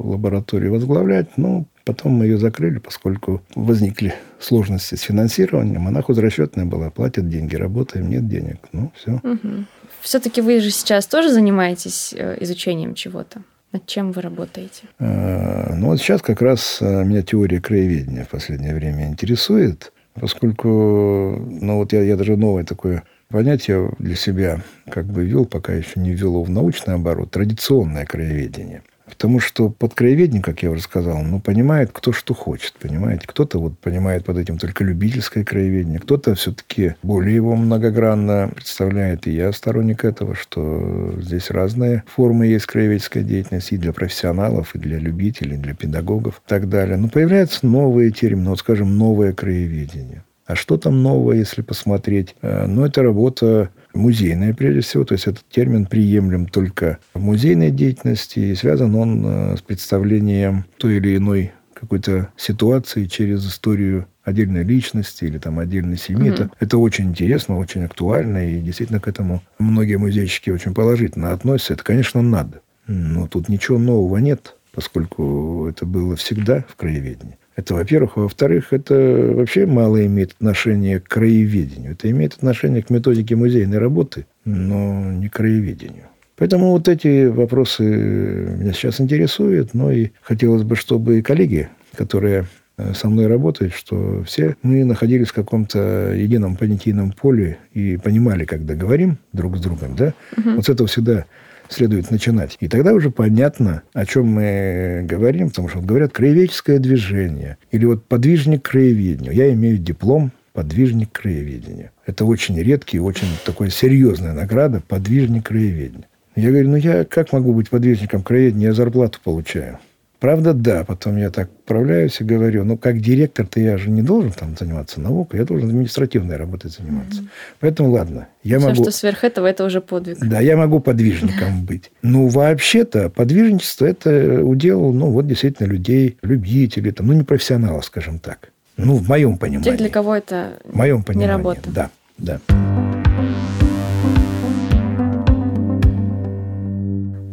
лабораторию 0.10 0.72
возглавлять, 0.72 1.38
но 1.38 1.66
потом 1.86 2.14
мы 2.14 2.26
ее 2.26 2.40
закрыли, 2.40 2.80
поскольку 2.80 3.44
возникли 3.54 4.16
сложности 4.40 4.96
с 4.96 5.02
финансированием. 5.02 5.88
Она 5.88 6.02
хозрасчетная 6.02 6.66
была, 6.66 6.90
платят 6.90 7.30
деньги, 7.30 7.56
работаем, 7.56 8.10
нет 8.10 8.28
денег. 8.28 8.58
Ну, 8.72 8.92
все. 8.96 9.22
Угу. 9.24 9.66
Все-таки 10.02 10.42
вы 10.42 10.60
же 10.60 10.72
сейчас 10.72 11.06
тоже 11.06 11.32
занимаетесь 11.32 12.16
э, 12.18 12.38
изучением 12.42 12.96
чего-то? 12.96 13.44
Над 13.72 13.86
чем 13.86 14.12
вы 14.12 14.24
работаете? 14.24 14.88
А, 14.98 15.76
ну, 15.76 15.90
вот 15.90 16.00
сейчас 16.00 16.24
как 16.24 16.42
раз 16.42 16.80
а, 16.82 17.04
меня 17.04 17.22
теория 17.22 17.62
краеведения 17.62 18.26
в 18.26 18.30
последнее 18.30 18.74
время 18.74 19.08
интересует, 19.08 19.94
поскольку, 20.16 20.68
ну, 20.68 21.78
вот 21.78 21.94
я, 21.94 22.02
я 22.02 22.18
даже 22.18 22.36
новое 22.38 22.64
такое 22.64 23.04
понятие 23.30 23.92
для 24.00 24.16
себя 24.16 24.62
как 24.90 25.06
бы 25.06 25.24
ввел, 25.24 25.46
пока 25.46 25.74
еще 25.74 26.00
не 26.00 26.12
ввел 26.12 26.34
его 26.34 26.44
в 26.44 26.50
научный 26.50 26.96
оборот, 26.96 27.32
традиционное 27.32 28.06
краеведение. 28.06 28.82
Потому 29.10 29.40
что 29.40 29.70
под 29.70 29.96
краеведением, 29.96 30.44
как 30.44 30.62
я 30.62 30.70
уже 30.70 30.82
сказал, 30.82 31.24
ну, 31.24 31.40
понимает 31.40 31.90
кто 31.92 32.12
что 32.12 32.34
хочет, 32.34 32.74
понимаете. 32.74 33.26
Кто-то 33.28 33.60
вот 33.60 33.80
понимает 33.80 34.24
под 34.24 34.38
этим 34.38 34.58
только 34.58 34.84
любительское 34.84 35.44
краеведение, 35.44 36.00
кто-то 36.00 36.36
все-таки 36.36 36.94
более 37.02 37.36
его 37.36 37.56
многогранно 37.56 38.52
представляет. 38.54 39.26
И 39.28 39.32
я 39.32 39.52
сторонник 39.52 40.06
этого, 40.06 40.36
что 40.36 41.16
здесь 41.20 41.50
разные 41.50 42.04
формы 42.08 42.48
есть 42.48 42.68
краеведческой 42.68 43.24
деятельности 43.24 43.74
и 43.74 43.78
для 43.78 43.94
профессионалов, 43.94 44.76
и 44.76 44.80
для 44.80 45.00
любителей, 45.00 45.56
и 45.56 45.60
для 45.60 45.74
педагогов 45.74 46.36
и 46.46 46.50
так 46.50 46.70
далее. 46.70 46.98
Но 46.98 47.10
появляются 47.10 47.66
новые 47.66 48.12
термины, 48.12 48.52
вот, 48.52 48.60
скажем, 48.60 48.98
новое 48.98 49.34
краеведение. 49.34 50.24
А 50.50 50.56
что 50.56 50.78
там 50.78 51.04
нового, 51.04 51.34
если 51.34 51.62
посмотреть? 51.62 52.36
Э, 52.42 52.66
ну, 52.66 52.84
это 52.84 53.04
работа 53.04 53.70
музейная, 53.94 54.56
прежде 54.56 54.82
всего. 54.82 55.04
То 55.04 55.14
есть, 55.14 55.28
этот 55.28 55.48
термин 55.48 55.86
приемлем 55.86 56.48
только 56.48 56.98
в 57.14 57.22
музейной 57.22 57.70
деятельности. 57.70 58.40
И 58.40 58.56
связан 58.56 58.96
он 58.96 59.24
э, 59.24 59.58
с 59.58 59.62
представлением 59.62 60.66
той 60.78 60.96
или 60.96 61.18
иной 61.18 61.52
какой-то 61.76 62.30
ситуации 62.36 63.06
через 63.06 63.48
историю 63.48 64.08
отдельной 64.24 64.64
личности 64.64 65.26
или 65.26 65.38
там 65.38 65.60
отдельной 65.60 65.98
семьи. 65.98 66.32
Угу. 66.32 66.34
Это, 66.34 66.52
это 66.60 66.78
очень 66.80 67.10
интересно, 67.10 67.60
очень 67.60 67.84
актуально. 67.84 68.50
И 68.50 68.60
действительно 68.60 69.00
к 69.00 69.08
этому 69.08 69.44
многие 69.60 69.98
музейщики 69.98 70.50
очень 70.50 70.74
положительно 70.74 71.32
относятся. 71.32 71.74
Это, 71.74 71.84
конечно, 71.84 72.24
надо. 72.24 72.62
Но 72.88 73.28
тут 73.28 73.50
ничего 73.50 73.78
нового 73.78 74.18
нет, 74.18 74.56
поскольку 74.74 75.68
это 75.70 75.86
было 75.86 76.16
всегда 76.16 76.66
в 76.68 76.76
краеведении. 76.76 77.38
Это, 77.60 77.74
во-первых. 77.74 78.16
Во-вторых, 78.16 78.72
это 78.72 78.96
вообще 79.36 79.66
мало 79.66 80.06
имеет 80.06 80.32
отношение 80.32 81.02
к 81.02 81.10
краеведению. 81.10 81.92
Это 81.92 82.10
имеет 82.10 82.36
отношение 82.36 82.82
к 82.82 82.90
методике 82.90 83.36
музейной 83.36 83.80
работы, 83.80 84.26
но 84.46 85.12
не 85.12 85.28
к 85.28 85.34
краеведению. 85.34 86.06
Поэтому 86.38 86.72
вот 86.72 86.88
эти 86.88 87.26
вопросы 87.26 87.84
меня 87.84 88.72
сейчас 88.72 89.02
интересуют. 89.02 89.74
Но 89.74 89.92
и 89.92 90.12
хотелось 90.22 90.64
бы, 90.64 90.78
чтобы 90.78 91.20
и 91.20 91.22
коллеги, 91.22 91.68
которые 91.98 92.46
э, 92.78 92.94
со 92.94 93.10
мной 93.10 93.28
работают, 93.28 93.74
что 93.74 94.24
все 94.24 94.56
мы 94.62 94.86
находились 94.86 95.28
в 95.28 95.34
каком-то 95.34 96.14
едином 96.16 96.56
понятийном 96.56 97.12
поле 97.12 97.58
и 97.74 97.98
понимали, 97.98 98.46
когда 98.46 98.74
говорим 98.74 99.18
друг 99.34 99.58
с 99.58 99.60
другом, 99.60 99.98
да, 99.98 100.14
угу. 100.38 100.52
вот 100.52 100.66
с 100.66 100.70
этого 100.70 100.88
всегда 100.88 101.26
следует 101.70 102.12
начинать. 102.12 102.58
И 102.60 102.68
тогда 102.68 102.94
уже 102.94 103.12
понятно, 103.12 103.84
о 103.94 104.06
чем 104.06 104.28
мы 104.28 105.06
говорим, 105.08 105.50
потому 105.50 105.70
что 105.70 105.80
говорят 105.80 106.12
краеведческое 106.12 106.80
движение 106.80 107.58
или 107.72 107.86
вот 107.86 108.06
подвижник 108.06 108.64
краеведения. 108.64 109.32
Я 109.32 109.54
имею 109.54 109.78
диплом 109.78 110.32
подвижник 110.54 111.12
краеведения. 111.12 111.92
Это 112.06 112.26
очень 112.26 112.60
редкий, 112.60 113.00
очень 113.00 113.28
такой 113.46 113.70
серьезная 113.70 114.34
награда 114.34 114.82
подвижник 114.88 115.46
краеведения. 115.48 116.08
Я 116.36 116.50
говорю, 116.50 116.70
ну 116.70 116.76
я 116.76 117.06
как 117.06 117.32
могу 117.34 117.54
быть 117.54 117.70
подвижником 117.70 118.24
краеведения? 118.24 118.68
Я 118.68 118.74
зарплату 118.74 119.20
получаю. 119.24 119.80
Правда, 120.20 120.54
да. 120.54 120.84
Потом 120.84 121.18
я 121.18 121.30
так 121.30 121.50
отправляюсь 121.70 122.20
и 122.20 122.24
говорю, 122.24 122.64
ну, 122.66 122.78
как 122.78 123.00
директор-то 123.00 123.60
я 123.60 123.78
же 123.78 123.90
не 123.90 124.02
должен 124.02 124.32
там 124.32 124.56
заниматься 124.58 125.00
наукой, 125.00 125.40
я 125.40 125.46
должен 125.46 125.70
административной 125.70 126.36
работой 126.36 126.72
заниматься. 126.72 127.22
Mm-hmm. 127.22 127.28
Поэтому, 127.60 127.92
ладно. 127.92 128.28
Я 128.44 128.58
Все, 128.58 128.70
могу... 128.70 128.84
что 128.84 128.92
сверх 128.92 129.24
этого, 129.24 129.48
это 129.48 129.64
уже 129.64 129.80
подвиг. 129.80 130.18
Да, 130.20 130.40
я 130.40 130.58
могу 130.58 130.80
подвижником 130.80 131.64
быть. 131.66 131.92
Ну, 132.02 132.28
вообще-то, 132.28 133.10
подвижничество– 133.10 133.86
это 133.88 134.44
удел, 134.44 134.92
ну, 134.92 135.12
вот 135.12 135.28
действительно 135.28 135.68
людей, 135.68 136.18
любителей, 136.22 136.92
там, 136.92 137.08
ну, 137.08 137.14
не 137.14 137.24
профессионалов, 137.24 137.86
скажем 137.86 138.20
так. 138.20 138.50
Ну, 138.78 138.96
в 138.96 139.08
моем 139.08 139.38
понимании. 139.38 139.66
Тех, 139.66 139.78
для 139.78 139.90
кого 139.90 140.16
это 140.16 140.60
в 140.64 140.76
моем 140.76 141.04
понимании, 141.04 141.28
не 141.28 141.32
работа. 141.32 141.70
Да, 141.70 141.90
да. 142.18 142.99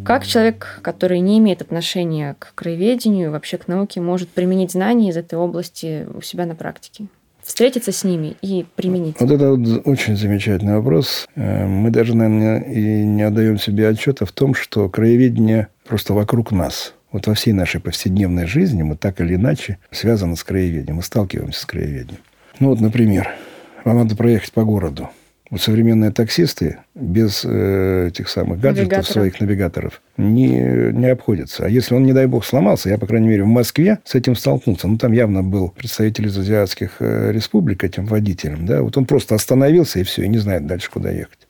Как 0.07 0.25
человек, 0.25 0.79
который 0.83 1.19
не 1.19 1.39
имеет 1.39 1.63
отношения 1.63 2.37
к 2.39 2.55
краеведению, 2.55 3.33
вообще 3.33 3.59
к 3.59 3.67
науке, 3.67 4.01
может 4.01 4.29
применить 4.29 4.71
знания 4.71 5.11
из 5.11 5.17
этой 5.17 5.37
области 5.37 6.07
у 6.15 6.23
себя 6.23 6.47
на 6.47 6.55
практике? 6.55 7.07
встретиться 7.43 7.93
с 7.93 8.03
ними 8.03 8.37
и 8.43 8.67
применить? 8.75 9.21
Вот 9.21 9.31
это 9.31 9.53
вот 9.53 9.83
очень 9.85 10.17
замечательный 10.17 10.75
вопрос. 10.75 11.29
Э, 11.37 11.65
мы 11.65 11.91
даже, 11.91 12.17
наверное, 12.17 12.59
и 12.61 13.05
не 13.05 13.23
отдаем 13.23 13.57
себе 13.57 13.89
отчета 13.89 14.27
в 14.27 14.33
том, 14.33 14.53
что 14.53 14.89
краеведение 14.89 15.69
просто 15.87 16.13
вокруг 16.13 16.51
нас. 16.51 16.95
Вот 17.13 17.29
во 17.29 17.35
всей 17.35 17.53
нашей 17.53 17.81
повседневной 17.81 18.47
жизни 18.47 18.83
мы 18.83 18.97
так 18.97 19.21
или 19.21 19.37
иначе 19.37 19.79
связаны 19.93 20.37
с 20.37 20.43
краеведением, 20.43 20.97
мы 20.97 21.03
сталкиваемся 21.03 21.61
с 21.61 21.67
краеведением. 21.67 22.21
Ну 22.59 22.71
вот, 22.71 22.81
например, 22.81 23.29
вам 23.85 23.99
надо 23.99 24.17
проехать 24.17 24.53
по 24.53 24.65
городу. 24.65 25.09
Вот 25.49 25.61
современные 25.61 26.11
таксисты 26.11 26.79
без 26.95 27.45
э, 27.45 28.09
этих 28.09 28.29
самых 28.29 28.59
гаджетов, 28.59 28.91
навигаторов. 28.91 29.07
своих 29.07 29.41
навигаторов, 29.41 30.03
не, 30.17 30.59
не 30.93 31.07
обходятся. 31.07 31.67
А 31.67 31.69
если 31.69 31.95
он, 31.95 32.05
не 32.05 32.13
дай 32.13 32.27
бог, 32.27 32.45
сломался, 32.45 32.89
я, 32.89 32.99
по 32.99 33.07
крайней 33.07 33.29
мере, 33.29 33.45
в 33.45 33.49
Москве 33.49 34.01
с 34.05 34.17
этим 34.17 34.35
столкнулся. 34.35 34.89
Ну, 34.89 34.99
там 34.99 35.13
явно 35.13 35.45
был 35.45 35.69
представитель 35.71 36.27
из 36.27 36.37
азиатских 36.37 36.97
э, 36.99 37.31
республик 37.31 37.85
этим 37.85 38.07
водителем. 38.07 38.67
Да? 38.67 38.83
Вот 38.83 38.97
он 38.97 39.07
просто 39.07 39.37
остановился, 39.37 40.01
и 40.01 40.03
все, 40.03 40.25
и 40.25 40.29
не 40.29 40.39
знает 40.39 40.67
дальше, 40.67 40.91
куда 40.91 41.11
ехать. 41.11 41.47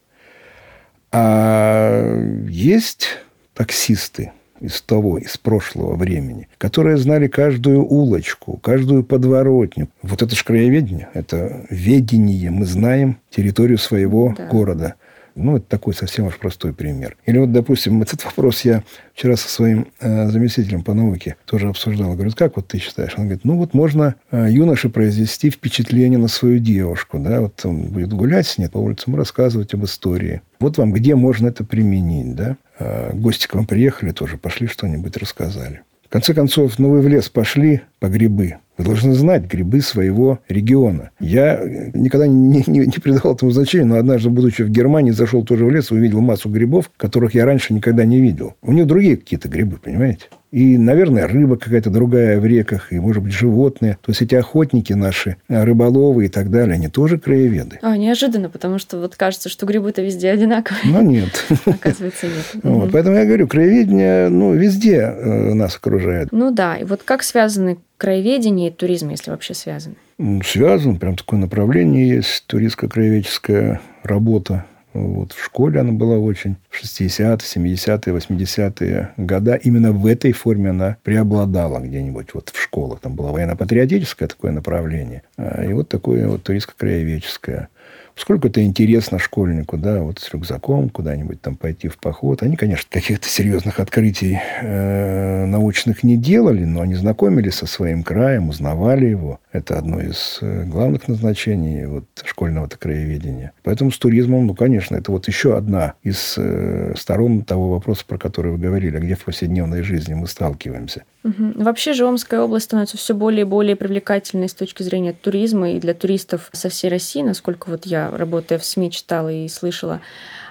А 1.11 2.21
есть 2.49 3.09
таксисты, 3.55 4.33
из 4.61 4.81
того, 4.81 5.19
из 5.19 5.37
прошлого 5.37 5.97
времени, 5.97 6.49
которые 6.59 6.97
знали 6.97 7.27
каждую 7.27 7.85
улочку, 7.85 8.59
каждую 8.63 9.05
подворотню. 9.05 9.89
Вот 10.03 10.23
это 10.23 10.35
же 10.35 10.45
краеведение, 10.45 11.09
это 11.15 11.67
ведение. 11.71 12.51
Мы 12.51 12.67
знаем 12.67 13.19
территорию 13.31 13.79
своего 13.79 14.35
да. 14.37 14.47
города. 14.47 14.95
Ну, 15.37 15.59
это 15.59 15.67
такой 15.67 15.95
совсем 15.95 16.27
уж 16.27 16.39
простой 16.39 16.73
пример. 16.73 17.17
Или 17.27 17.39
вот, 17.39 17.53
допустим, 17.53 18.03
этот 18.03 18.25
вопрос 18.25 18.63
я 18.63 18.83
вчера 19.15 19.37
со 19.37 19.49
своим 19.49 19.87
э, 20.01 20.29
заместителем 20.29 20.83
по 20.83 20.95
науке 20.95 21.37
тоже 21.45 21.69
обсуждал. 21.69 22.15
Говорит, 22.15 22.35
как 22.35 22.57
вот 22.57 22.67
ты 22.69 22.79
считаешь? 22.79 23.15
Он 23.17 23.25
говорит, 23.25 23.45
ну 23.45 23.57
вот 23.57 23.75
можно 23.75 24.17
э, 24.31 24.49
юноше 24.51 24.89
произвести 24.89 25.51
впечатление 25.51 26.19
на 26.19 26.29
свою 26.29 26.59
девушку. 26.59 27.19
Да? 27.19 27.43
Вот 27.43 27.61
он 27.65 27.89
будет 27.89 28.13
гулять 28.13 28.47
с 28.47 28.59
ней 28.59 28.69
по 28.69 28.79
улицам, 28.79 29.15
рассказывать 29.15 29.75
об 29.75 29.85
истории. 29.85 30.41
Вот 30.59 30.79
вам 30.79 30.93
где 30.93 31.15
можно 31.15 31.49
это 31.49 31.65
применить. 31.65 32.35
Да? 32.35 32.57
Э, 32.79 33.13
гости 33.13 33.47
к 33.47 33.55
вам 33.55 33.67
приехали 33.67 34.13
тоже, 34.13 34.39
пошли 34.39 34.67
что-нибудь 34.67 35.17
рассказали. 35.19 35.83
В 36.07 36.09
конце 36.09 36.33
концов, 36.33 36.79
ну 36.79 36.91
вы 36.91 37.01
в 37.01 37.09
лес 37.09 37.29
пошли 37.29 37.83
по 37.99 38.09
грибы. 38.09 38.57
Вы 38.79 38.85
должны 38.85 39.15
знать 39.15 39.45
грибы 39.45 39.81
своего 39.81 40.41
региона. 40.49 41.11
Я 41.19 41.61
никогда 41.95 42.27
не, 42.27 42.63
не, 42.67 42.81
не 42.81 42.99
придавал 43.03 43.35
этому 43.35 43.51
значения, 43.51 43.87
но 43.87 43.97
однажды, 43.97 44.29
будучи 44.31 44.63
в 44.63 44.71
Германии, 44.71 45.13
зашел 45.13 45.45
тоже 45.45 45.65
в 45.65 45.71
лес 45.71 45.91
и 45.91 45.95
увидел 45.95 46.21
массу 46.21 46.49
грибов, 46.49 46.91
которых 46.97 47.35
я 47.35 47.45
раньше 47.45 47.73
никогда 47.73 48.05
не 48.05 48.21
видел. 48.21 48.55
У 48.63 48.73
них 48.73 48.87
другие 48.87 49.17
какие-то 49.17 49.49
грибы, 49.49 49.79
понимаете? 49.83 50.27
И, 50.53 50.79
наверное, 50.79 51.27
рыба 51.27 51.57
какая-то 51.57 51.91
другая 51.91 52.39
в 52.39 52.47
реках, 52.47 52.93
и, 52.93 52.99
может 52.99 53.23
быть, 53.23 53.33
животные. 53.33 53.99
То 54.03 54.11
есть 54.11 54.23
эти 54.23 54.35
охотники 54.37 54.93
наши, 54.93 55.37
рыболовы 55.49 56.27
и 56.27 56.29
так 56.29 56.51
далее, 56.51 56.75
они 56.75 56.89
тоже 56.89 57.19
краеведы. 57.19 57.79
А, 57.83 57.97
неожиданно, 57.97 58.49
потому 58.49 58.79
что 58.79 58.99
вот 58.99 59.17
кажется, 59.17 59.49
что 59.49 59.67
грибы-то 59.67 60.03
везде 60.03 60.31
одинаковые. 60.31 60.81
Но 60.85 61.03
нет. 61.03 61.45
Оказывается, 61.67 62.27
нет. 62.27 62.63
Вот, 62.63 62.93
поэтому 62.93 63.17
я 63.17 63.25
говорю, 63.25 63.49
краеведение 63.49 64.29
ну, 64.29 64.55
везде 64.55 65.01
э, 65.01 65.55
нас 65.55 65.77
окружает. 65.77 66.29
Ну 66.31 66.51
да, 66.51 66.77
и 66.77 66.85
вот 66.85 67.03
как 67.05 67.23
связаны 67.23 67.79
краеведение 67.97 68.71
и 68.71 68.73
туризм, 68.73 69.11
если 69.11 69.31
вообще 69.31 69.55
связаны? 69.55 69.97
Связан, 70.45 70.99
прям 70.99 71.17
такое 71.17 71.39
направление 71.39 72.09
есть, 72.09 72.45
туристско-краеведческая 72.47 73.81
работа 74.03 74.65
вот 74.97 75.33
в 75.33 75.45
школе 75.45 75.81
она 75.81 75.93
была 75.93 76.19
очень. 76.19 76.57
В 76.71 76.83
60-е, 76.83 77.37
70-е, 77.37 78.15
80-е 78.15 79.13
года 79.17 79.55
именно 79.55 79.93
в 79.93 80.07
этой 80.07 80.33
форме 80.33 80.71
она 80.71 80.97
преобладала 81.03 81.81
где-нибудь 81.81 82.35
вот 82.35 82.51
в 82.53 82.61
школах. 82.61 83.01
Там 83.01 83.15
было 83.15 83.33
военно-патриотическое 83.33 84.29
такое 84.29 84.53
направление. 84.53 85.23
А, 85.37 85.65
и 85.65 85.73
вот 85.73 85.89
такое 85.89 86.27
вот 86.29 86.43
туристско-краеведческое. 86.49 87.69
Сколько 88.17 88.49
это 88.49 88.65
интересно 88.65 89.19
школьнику, 89.19 89.77
да, 89.77 90.01
вот 90.01 90.21
с 90.21 90.33
рюкзаком 90.33 90.89
куда-нибудь 90.89 91.43
там 91.43 91.55
пойти 91.55 91.89
в 91.89 91.99
поход. 91.99 92.43
Они, 92.43 92.57
конечно, 92.57 92.89
каких-то 92.91 93.29
серьезных 93.29 93.79
открытий 93.79 94.41
э, 94.63 95.45
научных 95.45 96.03
не 96.03 96.17
делали, 96.17 96.65
но 96.65 96.81
они 96.81 96.95
знакомились 96.95 97.57
со 97.57 97.67
своим 97.67 98.03
краем, 98.03 98.49
узнавали 98.49 99.05
его. 99.05 99.39
Это 99.53 99.77
одно 99.79 100.01
из 100.01 100.39
э, 100.41 100.65
главных 100.65 101.09
назначений 101.09 101.85
вот, 101.85 102.05
школьного-то 102.25 102.79
краеведения. 102.79 103.53
Поэтому 103.63 103.91
с 103.91 103.99
туризмом, 103.99 104.47
ну, 104.47 104.55
конечно, 104.55 104.97
это 104.97 105.13
вот 105.13 105.29
еще 105.29 105.55
одна 105.55 105.93
из 106.03 106.37
э, 106.39 106.95
сторон 106.97 107.43
того 107.43 107.69
вопроса, 107.69 108.05
про 108.07 108.17
который 108.17 108.53
вы 108.53 108.59
говорили, 108.59 108.99
где 108.99 109.15
в 109.15 109.25
повседневной 109.25 109.83
жизни 109.83 110.15
мы 110.15 110.27
сталкиваемся. 110.27 111.05
Угу. 111.27 111.63
Вообще 111.63 111.93
же 111.93 112.07
Омская 112.07 112.41
область 112.41 112.67
становится 112.67 112.97
все 112.97 113.13
более 113.13 113.41
и 113.41 113.45
более 113.45 113.75
привлекательной 113.75 114.49
с 114.49 114.55
точки 114.55 114.85
зрения 114.85 115.13
туризма 115.13 115.73
и 115.73 115.81
для 115.81 115.93
туристов 115.93 116.49
со 116.53 116.69
всей 116.69 116.89
России, 116.89 117.23
насколько 117.23 117.69
вот 117.69 117.85
я, 117.85 118.11
работая 118.17 118.59
в 118.59 118.65
СМИ, 118.65 118.93
читала 118.93 119.33
и 119.33 119.49
слышала. 119.49 120.01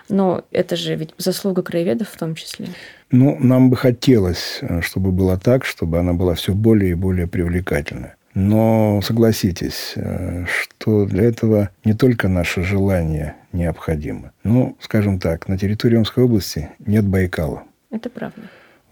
Но 0.10 0.44
это 0.52 0.76
же 0.76 0.96
ведь 0.96 1.14
заслуга 1.18 1.64
краеведов 1.64 2.10
в 2.10 2.18
том 2.18 2.36
числе. 2.36 2.68
Ну, 3.10 3.38
нам 3.40 3.70
бы 3.70 3.78
хотелось, 3.78 4.60
э, 4.62 4.82
чтобы 4.82 5.12
было 5.12 5.40
так, 5.40 5.64
чтобы 5.64 5.98
она 5.98 6.14
была 6.14 6.34
все 6.36 6.54
более 6.54 6.92
и 6.92 6.96
более 6.96 7.28
привлекательная. 7.28 8.18
Но 8.34 9.00
согласитесь, 9.02 9.94
э, 9.96 10.46
что 10.46 11.06
для 11.06 11.24
этого 11.24 11.70
не 11.86 11.94
только 11.94 12.28
наше 12.28 12.64
желание 12.64 13.36
необходимо. 13.54 14.34
Ну, 14.44 14.76
скажем 14.82 15.20
так, 15.20 15.48
на 15.48 15.58
территории 15.58 15.96
Омской 15.96 16.26
области 16.26 16.70
нет 16.80 17.06
Байкала. 17.06 17.64
Это 17.92 18.10
правда. 18.10 18.42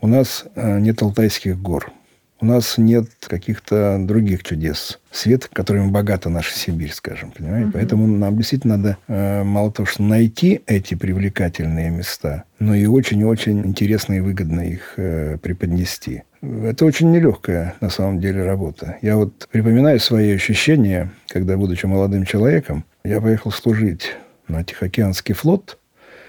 У 0.04 0.08
нас 0.08 0.44
э, 0.56 0.80
нет 0.80 1.02
Алтайских 1.02 1.58
гор. 1.58 1.94
У 2.42 2.46
нас 2.46 2.78
нет 2.78 3.08
каких-то 3.22 3.98
других 4.02 4.44
чудес. 4.44 5.00
Свет, 5.12 5.48
которыми 5.48 5.92
богата 5.92 6.30
наша 6.30 6.54
Сибирь, 6.54 6.92
скажем, 6.92 7.32
понимаете? 7.32 7.68
Угу. 7.68 7.72
Поэтому 7.72 8.08
нам 8.08 8.36
действительно 8.36 8.76
надо 8.76 8.98
э, 9.08 9.44
мало 9.44 9.72
того, 9.72 9.86
что 9.86 10.04
найти 10.04 10.60
эти 10.68 10.96
привлекательные 10.96 11.90
места, 11.90 12.44
но 12.60 12.76
и 12.76 12.86
очень-очень 12.86 13.66
интересно 13.66 14.16
и 14.16 14.20
выгодно 14.20 14.60
их 14.60 14.96
э, 14.98 15.38
преподнести. 15.42 16.24
Это 16.42 16.84
очень 16.84 17.14
нелегкая, 17.14 17.76
на 17.80 17.90
самом 17.90 18.20
деле, 18.20 18.44
работа. 18.44 18.98
Я 19.02 19.16
вот 19.16 19.48
припоминаю 19.54 20.02
свои 20.02 20.34
ощущения, 20.34 21.14
когда, 21.30 21.56
будучи 21.56 21.86
молодым 21.86 22.26
человеком, 22.26 22.84
я 23.06 23.22
поехал 23.22 23.54
служить 23.54 24.18
на 24.50 24.66
Тихоокеанский 24.66 25.34
флот 25.34 25.78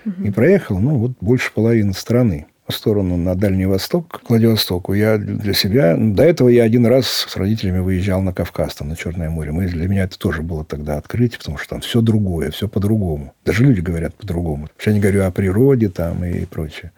угу. 0.06 0.22
и 0.22 0.30
проехал, 0.30 0.78
ну, 0.78 0.96
вот 0.96 1.14
больше 1.20 1.52
половины 1.52 1.92
страны 1.92 2.46
сторону 2.72 3.16
на 3.16 3.34
Дальний 3.34 3.66
Восток, 3.66 4.22
к 4.24 4.30
Владивостоку, 4.30 4.94
я 4.94 5.18
для 5.18 5.52
себя... 5.52 5.96
До 5.98 6.22
этого 6.22 6.48
я 6.48 6.64
один 6.64 6.86
раз 6.86 7.06
с 7.06 7.36
родителями 7.36 7.80
выезжал 7.80 8.22
на 8.22 8.32
Кавказ, 8.32 8.76
там, 8.76 8.88
на 8.88 8.96
Черное 8.96 9.30
море. 9.30 9.52
Мы, 9.52 9.66
для 9.66 9.88
меня 9.88 10.04
это 10.04 10.18
тоже 10.18 10.42
было 10.42 10.64
тогда 10.64 10.96
открытие, 10.96 11.38
потому 11.38 11.58
что 11.58 11.70
там 11.70 11.80
все 11.80 12.00
другое, 12.00 12.50
все 12.50 12.68
по-другому. 12.68 13.34
Даже 13.44 13.64
люди 13.64 13.80
говорят 13.80 14.14
по-другому. 14.14 14.68
Я 14.84 14.92
не 14.92 15.00
говорю 15.00 15.24
о 15.24 15.30
природе 15.30 15.88
там 15.88 16.24
и 16.24 16.44
прочее. 16.46 16.92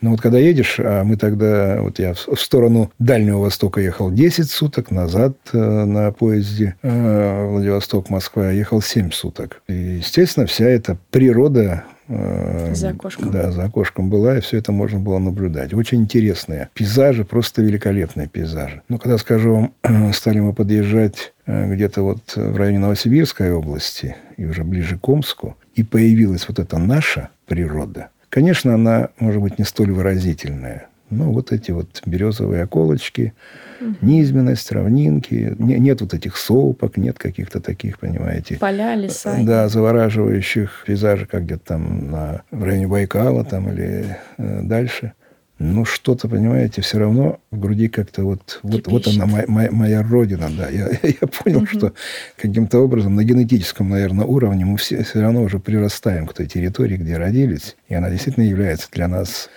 Но 0.00 0.10
вот 0.10 0.20
когда 0.20 0.38
едешь, 0.38 0.76
а 0.78 1.02
мы 1.02 1.16
тогда, 1.16 1.80
вот 1.80 1.98
я 1.98 2.14
в 2.14 2.36
сторону 2.36 2.92
Дальнего 2.98 3.38
Востока 3.38 3.80
ехал 3.80 4.12
10 4.12 4.48
суток, 4.48 4.90
назад 4.90 5.36
э, 5.52 5.58
на 5.58 6.12
поезде 6.12 6.76
э, 6.82 7.46
Владивосток-Москва 7.48 8.50
ехал 8.50 8.80
7 8.80 9.10
суток. 9.10 9.60
И, 9.66 9.72
естественно, 9.72 10.46
вся 10.46 10.66
эта 10.66 10.96
природа 11.10 11.84
за 12.08 12.90
окошком. 12.90 13.30
Да, 13.30 13.52
за 13.52 13.64
окошком 13.64 14.10
была, 14.10 14.38
и 14.38 14.40
все 14.40 14.58
это 14.58 14.72
можно 14.72 14.98
было 14.98 15.18
наблюдать. 15.18 15.74
Очень 15.74 16.02
интересные 16.02 16.70
пейзажи, 16.74 17.24
просто 17.24 17.62
великолепные 17.62 18.28
пейзажи. 18.28 18.82
Но 18.88 18.98
когда, 18.98 19.18
скажу 19.18 19.70
вам, 19.82 20.12
стали 20.12 20.40
мы 20.40 20.52
подъезжать 20.52 21.34
э, 21.46 21.72
где-то 21.72 22.02
вот 22.02 22.34
в 22.34 22.56
районе 22.56 22.78
Новосибирской 22.78 23.52
области 23.52 24.16
и 24.36 24.44
уже 24.46 24.64
ближе 24.64 24.98
к 24.98 25.08
Омску, 25.08 25.56
и 25.74 25.82
появилась 25.82 26.48
вот 26.48 26.58
эта 26.58 26.78
наша 26.78 27.28
природа, 27.46 28.08
конечно, 28.30 28.74
она, 28.74 29.10
может 29.18 29.42
быть, 29.42 29.58
не 29.58 29.64
столь 29.64 29.92
выразительная. 29.92 30.88
Ну, 31.10 31.32
вот 31.32 31.52
эти 31.52 31.70
вот 31.70 32.02
березовые 32.04 32.64
околочки, 32.64 33.32
угу. 33.80 33.94
низменность, 34.02 34.70
равнинки. 34.72 35.54
Не, 35.58 35.78
нет 35.78 36.00
вот 36.00 36.14
этих 36.14 36.36
сопок, 36.36 36.96
нет 36.96 37.18
каких-то 37.18 37.60
таких, 37.60 37.98
понимаете... 37.98 38.58
Поля, 38.58 38.94
леса. 38.94 39.38
Да, 39.42 39.68
завораживающих 39.68 40.84
пейзажей, 40.86 41.26
как 41.26 41.44
где-то 41.44 41.64
там 41.64 42.10
на, 42.10 42.42
в 42.50 42.62
районе 42.62 42.86
Байкала 42.86 43.44
там 43.44 43.70
или 43.72 44.18
э, 44.36 44.60
дальше. 44.62 45.12
Но 45.58 45.84
что-то, 45.84 46.28
понимаете, 46.28 46.82
все 46.82 46.98
равно 46.98 47.40
в 47.50 47.58
груди 47.58 47.88
как-то 47.88 48.22
вот, 48.22 48.60
вот, 48.62 48.86
вот 48.86 49.08
она 49.08 49.26
моя, 49.26 49.44
моя, 49.48 49.70
моя 49.72 50.02
родина, 50.02 50.48
да. 50.56 50.68
Я, 50.68 50.88
я 51.02 51.26
понял, 51.26 51.58
угу. 51.58 51.66
что 51.66 51.92
каким-то 52.36 52.78
образом 52.78 53.16
на 53.16 53.24
генетическом, 53.24 53.88
наверное, 53.88 54.24
уровне 54.24 54.64
мы 54.64 54.76
все, 54.76 55.02
все 55.02 55.20
равно 55.20 55.42
уже 55.42 55.58
прирастаем 55.58 56.26
к 56.26 56.34
той 56.34 56.46
территории, 56.46 56.96
где 56.96 57.16
родились. 57.16 57.76
И 57.88 57.94
она 57.94 58.08
действительно 58.08 58.44
является 58.44 58.88
для 58.92 59.08
нас 59.08 59.50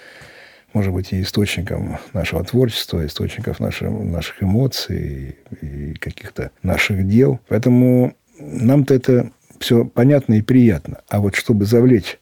может 0.74 0.94
быть, 0.94 1.14
и 1.14 1.22
источником 1.22 1.98
нашего 2.14 2.44
творчества, 2.44 3.06
источников 3.06 3.60
наших, 3.60 3.90
наших 3.90 4.42
эмоций 4.44 5.36
и 5.62 5.94
каких-то 5.96 6.52
наших 6.64 7.08
дел. 7.08 7.40
Поэтому 7.48 8.16
нам-то 8.40 8.94
это 8.94 9.32
все 9.60 9.86
понятно 9.86 10.36
и 10.36 10.42
приятно. 10.42 11.02
А 11.10 11.20
вот 11.20 11.36
чтобы 11.36 11.66
завлечь 11.66 12.20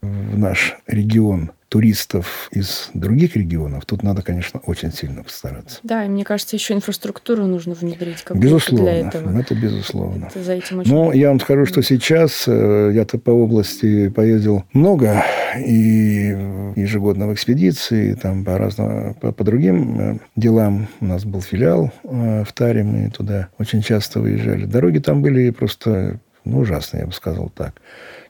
в 0.00 0.38
наш 0.38 0.76
регион 0.86 1.52
туристов 1.70 2.48
из 2.50 2.90
других 2.94 3.36
регионов, 3.36 3.86
тут 3.86 4.02
надо, 4.02 4.22
конечно, 4.22 4.60
очень 4.66 4.92
сильно 4.92 5.22
постараться. 5.22 5.78
Да, 5.84 6.04
и 6.04 6.08
мне 6.08 6.24
кажется, 6.24 6.56
еще 6.56 6.74
инфраструктуру 6.74 7.46
нужно 7.46 7.74
внедрить 7.74 8.22
как 8.22 8.36
безусловно, 8.36 8.86
для 8.86 9.08
этого. 9.08 9.40
Это 9.40 9.54
безусловно. 9.54 10.26
Это 10.26 10.42
за 10.42 10.54
этим 10.54 10.80
очень 10.80 10.92
Но 10.92 11.12
я 11.12 11.28
вам 11.28 11.38
скажу, 11.38 11.66
что 11.66 11.80
сейчас 11.82 12.44
э, 12.48 12.90
я-то 12.92 13.18
по 13.18 13.30
области 13.30 14.08
поездил 14.08 14.64
много 14.72 15.24
и 15.56 16.36
ежегодно 16.74 17.28
в 17.28 17.34
экспедиции, 17.34 18.14
там 18.14 18.44
по 18.44 18.58
разным, 18.58 19.14
по, 19.14 19.30
по 19.30 19.44
другим 19.44 20.00
э, 20.00 20.18
делам. 20.34 20.88
У 21.00 21.04
нас 21.04 21.24
был 21.24 21.40
филиал 21.40 21.92
э, 22.02 22.42
в 22.44 22.52
Таре, 22.52 22.82
мы 22.82 23.10
туда 23.10 23.48
очень 23.58 23.80
часто 23.80 24.18
выезжали. 24.18 24.64
Дороги 24.64 24.98
там 24.98 25.22
были 25.22 25.50
просто 25.50 26.18
ну, 26.44 26.58
ужасные, 26.58 27.02
я 27.02 27.06
бы 27.06 27.12
сказал 27.12 27.48
так. 27.50 27.74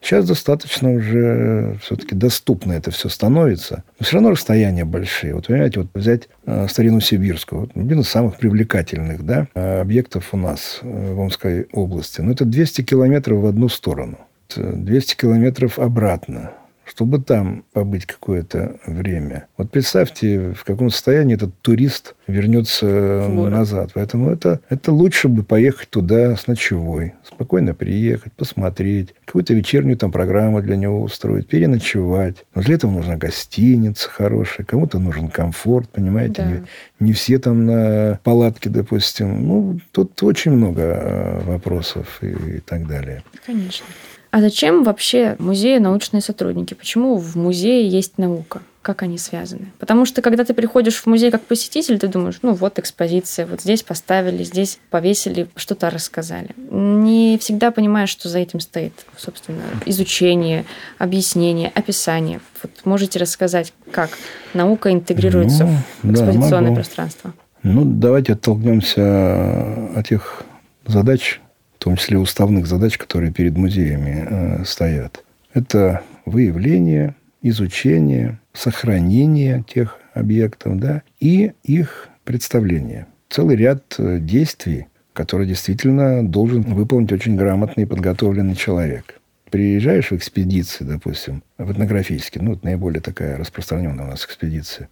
Сейчас 0.01 0.27
достаточно 0.27 0.93
уже 0.93 1.77
все-таки 1.83 2.15
доступно 2.15 2.73
это 2.73 2.91
все 2.91 3.09
становится. 3.09 3.85
Но 3.99 4.05
все 4.05 4.15
равно 4.15 4.31
расстояния 4.31 4.85
большие. 4.85 5.35
Вот, 5.35 5.49
понимаете, 5.49 5.81
вот 5.81 5.89
взять 5.95 6.29
э, 6.47 6.67
старину 6.69 7.01
сибирскую. 7.01 7.63
Вот, 7.63 7.71
один 7.75 8.01
из 8.01 8.09
самых 8.09 8.37
привлекательных 8.37 9.25
да, 9.25 9.47
объектов 9.55 10.33
у 10.33 10.37
нас 10.37 10.81
э, 10.83 11.13
в 11.13 11.21
Омской 11.21 11.67
области. 11.73 12.23
Но 12.23 12.33
это 12.33 12.45
200 12.45 12.83
километров 12.83 13.41
в 13.41 13.47
одну 13.47 13.69
сторону. 13.69 14.19
200 14.57 15.17
километров 15.17 15.79
обратно. 15.79 16.53
Чтобы 16.91 17.21
там 17.21 17.65
побыть 17.73 18.05
какое-то 18.07 18.77
время. 18.85 19.47
Вот 19.57 19.71
представьте, 19.71 20.53
в 20.53 20.65
каком 20.65 20.91
состоянии 20.91 21.37
этот 21.37 21.57
турист 21.61 22.17
вернется 22.27 22.87
назад. 23.29 23.93
Поэтому 23.95 24.31
это, 24.31 24.61
это 24.69 24.93
лучше 24.93 25.29
бы 25.29 25.45
поехать 25.45 25.91
туда 25.91 26.37
с 26.37 26.47
ночевой, 26.49 27.15
спокойно 27.25 27.75
приехать, 27.75 28.33
посмотреть, 28.33 29.15
какую-то 29.25 29.55
вечернюю 29.55 29.97
там 29.97 30.11
программу 30.11 30.63
для 30.63 30.77
него 30.77 31.01
устроить, 31.03 31.47
переночевать. 31.47 32.45
Но 32.55 32.63
для 32.63 32.75
этого 32.75 32.91
нужна 32.91 33.17
гостиница 33.17 34.09
хорошая, 34.09 34.67
кому-то 34.67 34.99
нужен 34.99 35.29
комфорт, 35.29 35.89
понимаете? 35.91 36.43
Да. 36.43 36.51
Не, 36.51 36.65
не 36.99 37.13
все 37.13 37.39
там 37.39 37.67
на 37.67 38.19
палатке, 38.25 38.69
допустим. 38.69 39.47
Ну, 39.47 39.81
тут 39.93 40.21
очень 40.23 40.53
много 40.53 40.83
э, 40.83 41.41
вопросов 41.45 42.19
и, 42.21 42.57
и 42.57 42.61
так 42.61 42.89
далее. 42.89 43.23
Конечно. 43.47 43.87
А 44.31 44.41
зачем 44.41 44.85
вообще 44.85 45.35
музею 45.39 45.83
научные 45.83 46.21
сотрудники? 46.21 46.75
Почему 46.75 47.17
в 47.17 47.37
музее 47.37 47.89
есть 47.89 48.17
наука? 48.17 48.63
Как 48.81 49.03
они 49.03 49.19
связаны? 49.19 49.73
Потому 49.79 50.07
что, 50.07 50.23
когда 50.23 50.45
ты 50.45 50.55
приходишь 50.55 50.95
в 50.97 51.07
музей 51.07 51.31
как 51.31 51.43
посетитель, 51.43 51.99
ты 51.99 52.09
думаешь, 52.09 52.39
ну 52.41 52.55
вот 52.55 52.79
экспозиция, 52.79 53.45
вот 53.45 53.61
здесь 53.61 53.83
поставили, 53.83 54.43
здесь 54.43 54.79
повесили, 54.89 55.49
что-то 55.57 55.91
рассказали. 55.91 56.51
Не 56.57 57.37
всегда 57.39 57.73
понимаешь, 57.73 58.09
что 58.09 58.31
за 58.31 58.39
этим 58.39 58.61
стоит, 58.61 58.95
собственно, 59.19 59.63
изучение, 59.85 60.65
объяснение, 60.97 61.71
описание. 61.75 62.41
Вот 62.63 62.71
можете 62.85 63.19
рассказать, 63.19 63.75
как 63.91 64.11
наука 64.55 64.93
интегрируется 64.93 65.67
ну, 66.03 66.11
в 66.11 66.13
экспозиционное 66.13 66.71
да, 66.71 66.77
пространство? 66.77 67.35
Ну, 67.63 67.85
давайте 67.85 68.33
оттолкнемся 68.33 69.91
от 69.95 70.09
тех 70.09 70.43
задач, 70.87 71.41
в 71.81 71.85
том 71.85 71.97
числе 71.97 72.19
уставных 72.19 72.67
задач, 72.67 72.99
которые 72.99 73.33
перед 73.33 73.57
музеями 73.57 74.27
э, 74.29 74.65
стоят. 74.67 75.25
Это 75.55 76.03
выявление, 76.27 77.15
изучение, 77.41 78.39
сохранение 78.53 79.65
тех 79.67 79.97
объектов, 80.13 80.79
да, 80.79 81.03
и 81.21 81.53
их 81.63 82.11
представление. 82.25 83.07
Целый 83.31 83.57
ряд 83.57 83.95
э, 83.97 84.19
действий, 84.21 84.89
которые 85.15 85.49
действительно 85.49 86.23
должен 86.23 86.63
выполнить 86.65 87.13
очень 87.13 87.35
грамотный 87.35 87.85
и 87.85 87.87
подготовленный 87.87 88.57
человек. 88.57 89.19
Приезжаешь 89.51 90.11
в 90.11 90.17
экспедиции, 90.17 90.85
допустим, 90.85 91.43
в 91.57 91.73
этнографические, 91.73 92.45
ну, 92.45 92.53
это 92.53 92.67
наиболее 92.67 93.01
такая 93.01 93.39
распространенная 93.39 94.05
у 94.05 94.09
нас 94.09 94.27
экспедиция. 94.27 94.91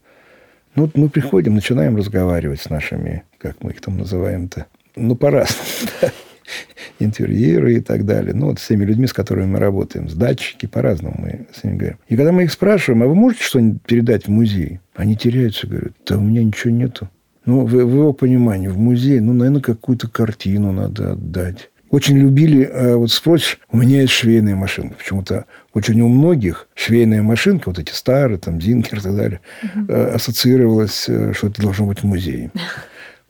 Ну, 0.74 0.85
вот 0.85 0.96
мы 0.96 1.11
приходим, 1.11 1.55
начинаем 1.55 1.96
разговаривать 1.96 2.62
с 2.62 2.70
нашими, 2.70 3.24
как 3.37 3.62
мы 3.62 3.72
их 3.72 3.83
там 3.83 3.98
называем-то, 3.98 4.64
ну, 4.96 5.16
по-разному 5.16 5.68
интерьеры 6.99 7.77
и 7.77 7.81
так 7.81 8.05
далее. 8.05 8.35
Ну, 8.35 8.47
вот 8.47 8.59
с 8.59 8.67
теми 8.67 8.85
людьми, 8.85 9.07
с 9.07 9.13
которыми 9.13 9.47
мы 9.47 9.59
работаем, 9.59 10.09
с 10.09 10.15
датчики, 10.15 10.67
по-разному 10.67 11.17
мы 11.19 11.47
с 11.55 11.65
ними 11.65 11.77
говорим. 11.77 11.99
И 12.09 12.17
когда 12.17 12.33
мы 12.33 12.45
их 12.45 12.53
спрашиваем, 12.53 13.03
а 13.03 13.07
вы 13.07 13.15
можете 13.15 13.45
что-нибудь 13.45 13.83
передать 13.83 14.27
в 14.27 14.29
музей? 14.29 14.81
Они 14.95 15.17
теряются, 15.17 15.67
говорят, 15.67 15.93
да 16.07 16.19
у 16.19 16.21
меня 16.21 16.43
ничего 16.43 16.73
нету. 16.73 17.09
Ну, 17.45 17.65
в, 17.65 17.71
в 17.71 17.77
его 17.77 18.13
понимании, 18.13 18.69
в 18.69 18.79
музей, 18.79 19.21
ну, 19.21 19.33
наверное, 19.33 19.63
какую-то 19.63 20.09
картину 20.09 20.73
надо 20.73 21.13
отдать. 21.13 21.71
Очень 21.91 22.19
любили, 22.19 22.65
а 22.65 22.97
вот 22.97 23.11
спросишь, 23.11 23.59
у 23.71 23.79
меня 23.79 24.03
есть 24.03 24.13
швейная 24.13 24.55
машинка. 24.55 24.97
Почему-то 24.97 25.47
очень 25.73 25.99
у 26.03 26.09
многих 26.09 26.69
швейная 26.75 27.23
машинка, 27.23 27.71
вот 27.71 27.79
эти 27.79 27.93
старые, 27.93 28.39
там, 28.39 28.61
Зинкер 28.61 28.99
и 28.99 29.01
так 29.01 29.17
далее, 29.17 29.41
угу. 29.63 29.95
ассоциировалась, 29.95 31.09
э, 31.09 31.33
что 31.35 31.47
это 31.47 31.63
должно 31.63 31.87
быть 31.87 32.01
в 32.01 32.05
музее. 32.05 32.51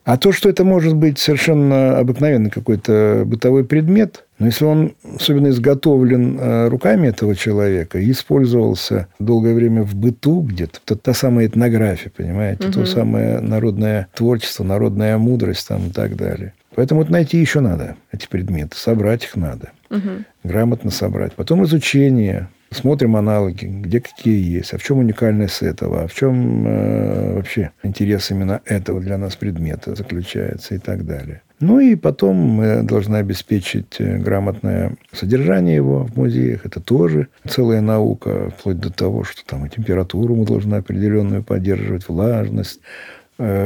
А 0.09 0.17
то, 0.17 0.31
что 0.31 0.49
это 0.49 0.63
может 0.63 0.95
быть 0.95 1.19
совершенно 1.19 1.99
обыкновенный 1.99 2.49
какой-то 2.49 3.25
бытовой 3.27 3.63
предмет, 3.63 4.25
но 4.39 4.47
если 4.47 4.65
он 4.65 4.93
особенно 5.03 5.49
изготовлен 5.49 6.35
э, 6.39 6.67
руками 6.67 7.09
этого 7.09 7.35
человека 7.35 7.99
и 7.99 8.09
использовался 8.09 9.05
долгое 9.19 9.53
время 9.53 9.83
в 9.83 9.93
быту 9.93 10.41
где-то, 10.41 10.79
то 10.83 10.95
та 10.95 11.13
самая 11.13 11.45
этнография, 11.45 12.09
понимаете, 12.09 12.69
угу. 12.69 12.73
то 12.73 12.85
самое 12.87 13.39
народное 13.39 14.07
творчество, 14.15 14.63
народная 14.63 15.19
мудрость 15.19 15.67
там 15.67 15.89
и 15.89 15.91
так 15.91 16.15
далее. 16.15 16.53
Поэтому 16.73 17.01
вот 17.01 17.11
найти 17.11 17.37
еще 17.37 17.59
надо 17.59 17.95
эти 18.11 18.25
предметы, 18.27 18.77
собрать 18.77 19.25
их 19.25 19.35
надо, 19.35 19.73
угу. 19.91 20.23
грамотно 20.43 20.89
собрать. 20.89 21.33
Потом 21.33 21.65
изучение, 21.65 22.49
Смотрим 22.71 23.15
аналоги, 23.15 23.65
где 23.65 23.99
какие 23.99 24.57
есть, 24.57 24.73
а 24.73 24.77
в 24.77 24.83
чем 24.83 24.99
уникальность 24.99 25.63
этого, 25.63 26.03
а 26.03 26.07
в 26.07 26.13
чем 26.13 26.67
э, 26.67 27.33
вообще 27.35 27.71
интерес 27.81 28.29
именно 28.29 28.61
этого 28.65 28.99
для 28.99 29.17
нас 29.17 29.35
предмета 29.35 29.95
заключается 29.95 30.75
и 30.75 30.77
так 30.77 31.05
далее. 31.05 31.41
Ну 31.59 31.79
и 31.79 31.95
потом 31.95 32.37
мы 32.37 32.83
должны 32.83 33.17
обеспечить 33.17 33.99
э, 33.99 34.17
грамотное 34.17 34.95
содержание 35.11 35.75
его 35.75 36.05
в 36.05 36.15
музеях. 36.15 36.65
Это 36.65 36.79
тоже 36.79 37.27
целая 37.47 37.81
наука, 37.81 38.51
вплоть 38.57 38.79
до 38.79 38.93
того, 38.93 39.23
что 39.23 39.43
там 39.45 39.65
и 39.65 39.69
температуру 39.69 40.35
мы 40.35 40.45
должны 40.45 40.75
определенную 40.75 41.43
поддерживать, 41.43 42.07
влажность, 42.07 42.81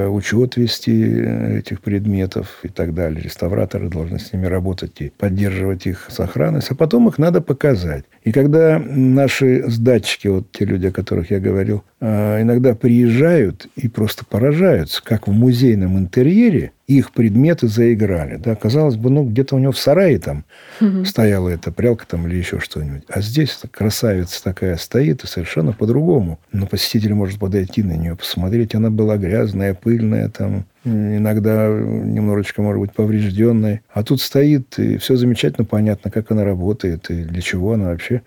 учет 0.07 0.55
вести 0.55 1.03
э, 1.03 1.59
этих 1.59 1.81
предметов 1.81 2.59
и 2.61 2.67
так 2.67 2.93
далее. 2.93 3.21
Реставраторы 3.21 3.89
должны 3.89 4.19
с 4.19 4.31
ними 4.31 4.45
работать 4.45 5.01
и 5.01 5.11
поддерживать 5.17 5.87
их 5.87 6.07
сохранность, 6.09 6.69
а 6.69 6.75
потом 6.75 7.07
их 7.07 7.17
надо 7.17 7.41
показать. 7.41 8.05
И 8.23 8.31
когда 8.31 8.79
наши 8.79 9.63
сдатчики, 9.67 10.27
вот 10.27 10.51
те 10.51 10.65
люди, 10.65 10.87
о 10.87 10.91
которых 10.91 11.31
я 11.31 11.39
говорил, 11.39 11.83
э, 11.99 12.41
иногда 12.43 12.75
приезжают 12.75 13.67
и 13.75 13.87
просто 13.87 14.25
поражаются, 14.25 15.03
как 15.03 15.27
в 15.27 15.31
музейном 15.31 15.97
интерьере 15.97 16.71
их 16.87 17.11
предметы 17.11 17.67
заиграли. 17.67 18.37
Да, 18.37 18.55
казалось 18.55 18.95
бы, 18.95 19.09
ну, 19.09 19.23
где-то 19.23 19.55
у 19.55 19.59
него 19.59 19.71
в 19.71 19.79
сарае 19.79 20.19
там 20.19 20.43
угу. 20.81 21.05
стояла 21.05 21.49
эта 21.49 21.71
прялка 21.71 22.05
там 22.05 22.27
или 22.27 22.35
еще 22.35 22.59
что-нибудь. 22.59 23.03
А 23.07 23.21
здесь 23.21 23.57
красавица 23.71 24.43
такая 24.43 24.75
стоит 24.75 25.23
и 25.23 25.27
совершенно 25.27 25.71
по-другому. 25.71 26.39
Но 26.51 26.67
посетитель 26.67 27.13
может 27.13 27.39
подойти 27.39 27.83
на 27.83 27.93
нее, 27.93 28.15
посмотреть. 28.15 28.75
Она 28.75 28.89
была 28.89 29.17
грязная, 29.17 29.73
пыльная 29.73 30.27
там, 30.29 30.65
иногда 30.83 31.67
немножечко, 31.69 32.61
может 32.61 32.81
быть, 32.81 32.93
поврежденная. 32.93 33.81
А 33.93 34.03
тут 34.03 34.21
стоит, 34.21 34.77
и 34.77 34.97
все 34.97 35.15
замечательно 35.15 35.65
понятно, 35.65 36.11
как 36.11 36.31
она 36.31 36.43
работает 36.43 37.09
и 37.09 37.23
для 37.23 37.41
чего 37.41 37.73
она 37.73 37.89
вообще 37.89 38.23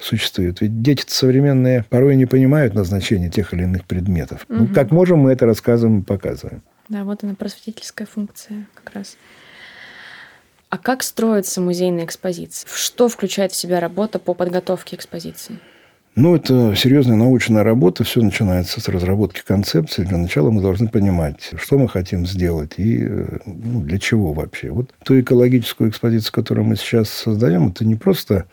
существует. 0.00 0.60
Ведь 0.60 0.80
дети 0.80 1.04
современные 1.06 1.84
порой 1.90 2.16
не 2.16 2.24
понимают 2.24 2.74
назначения 2.74 3.28
тех 3.28 3.52
или 3.52 3.64
иных 3.64 3.84
предметов. 3.84 4.46
Угу. 4.48 4.58
Ну, 4.58 4.68
как 4.68 4.90
можем, 4.92 5.18
мы 5.18 5.32
это 5.32 5.44
рассказываем 5.44 6.00
и 6.00 6.04
показываем. 6.04 6.62
Да, 6.88 7.04
вот 7.04 7.22
она, 7.22 7.34
просветительская 7.34 8.06
функция 8.06 8.66
как 8.74 8.94
раз. 8.94 9.16
А 10.70 10.76
как 10.76 11.02
строится 11.02 11.60
музейная 11.60 12.04
экспозиция? 12.04 12.68
Что 12.72 13.08
включает 13.08 13.52
в 13.52 13.56
себя 13.56 13.80
работа 13.80 14.18
по 14.18 14.34
подготовке 14.34 14.96
экспозиции? 14.96 15.58
Ну, 16.14 16.34
это 16.34 16.74
серьезная 16.74 17.16
научная 17.16 17.62
работа. 17.62 18.04
Все 18.04 18.20
начинается 18.20 18.80
с 18.80 18.88
разработки 18.88 19.42
концепции. 19.46 20.02
Для 20.02 20.18
начала 20.18 20.50
мы 20.50 20.60
должны 20.60 20.88
понимать, 20.88 21.52
что 21.56 21.78
мы 21.78 21.88
хотим 21.88 22.26
сделать 22.26 22.72
и 22.76 22.98
ну, 23.46 23.82
для 23.82 23.98
чего 23.98 24.32
вообще. 24.32 24.70
Вот 24.70 24.90
ту 25.04 25.20
экологическую 25.20 25.90
экспозицию, 25.90 26.32
которую 26.32 26.66
мы 26.66 26.76
сейчас 26.76 27.08
создаем, 27.08 27.68
это 27.68 27.84
не 27.84 27.94
просто 27.94 28.46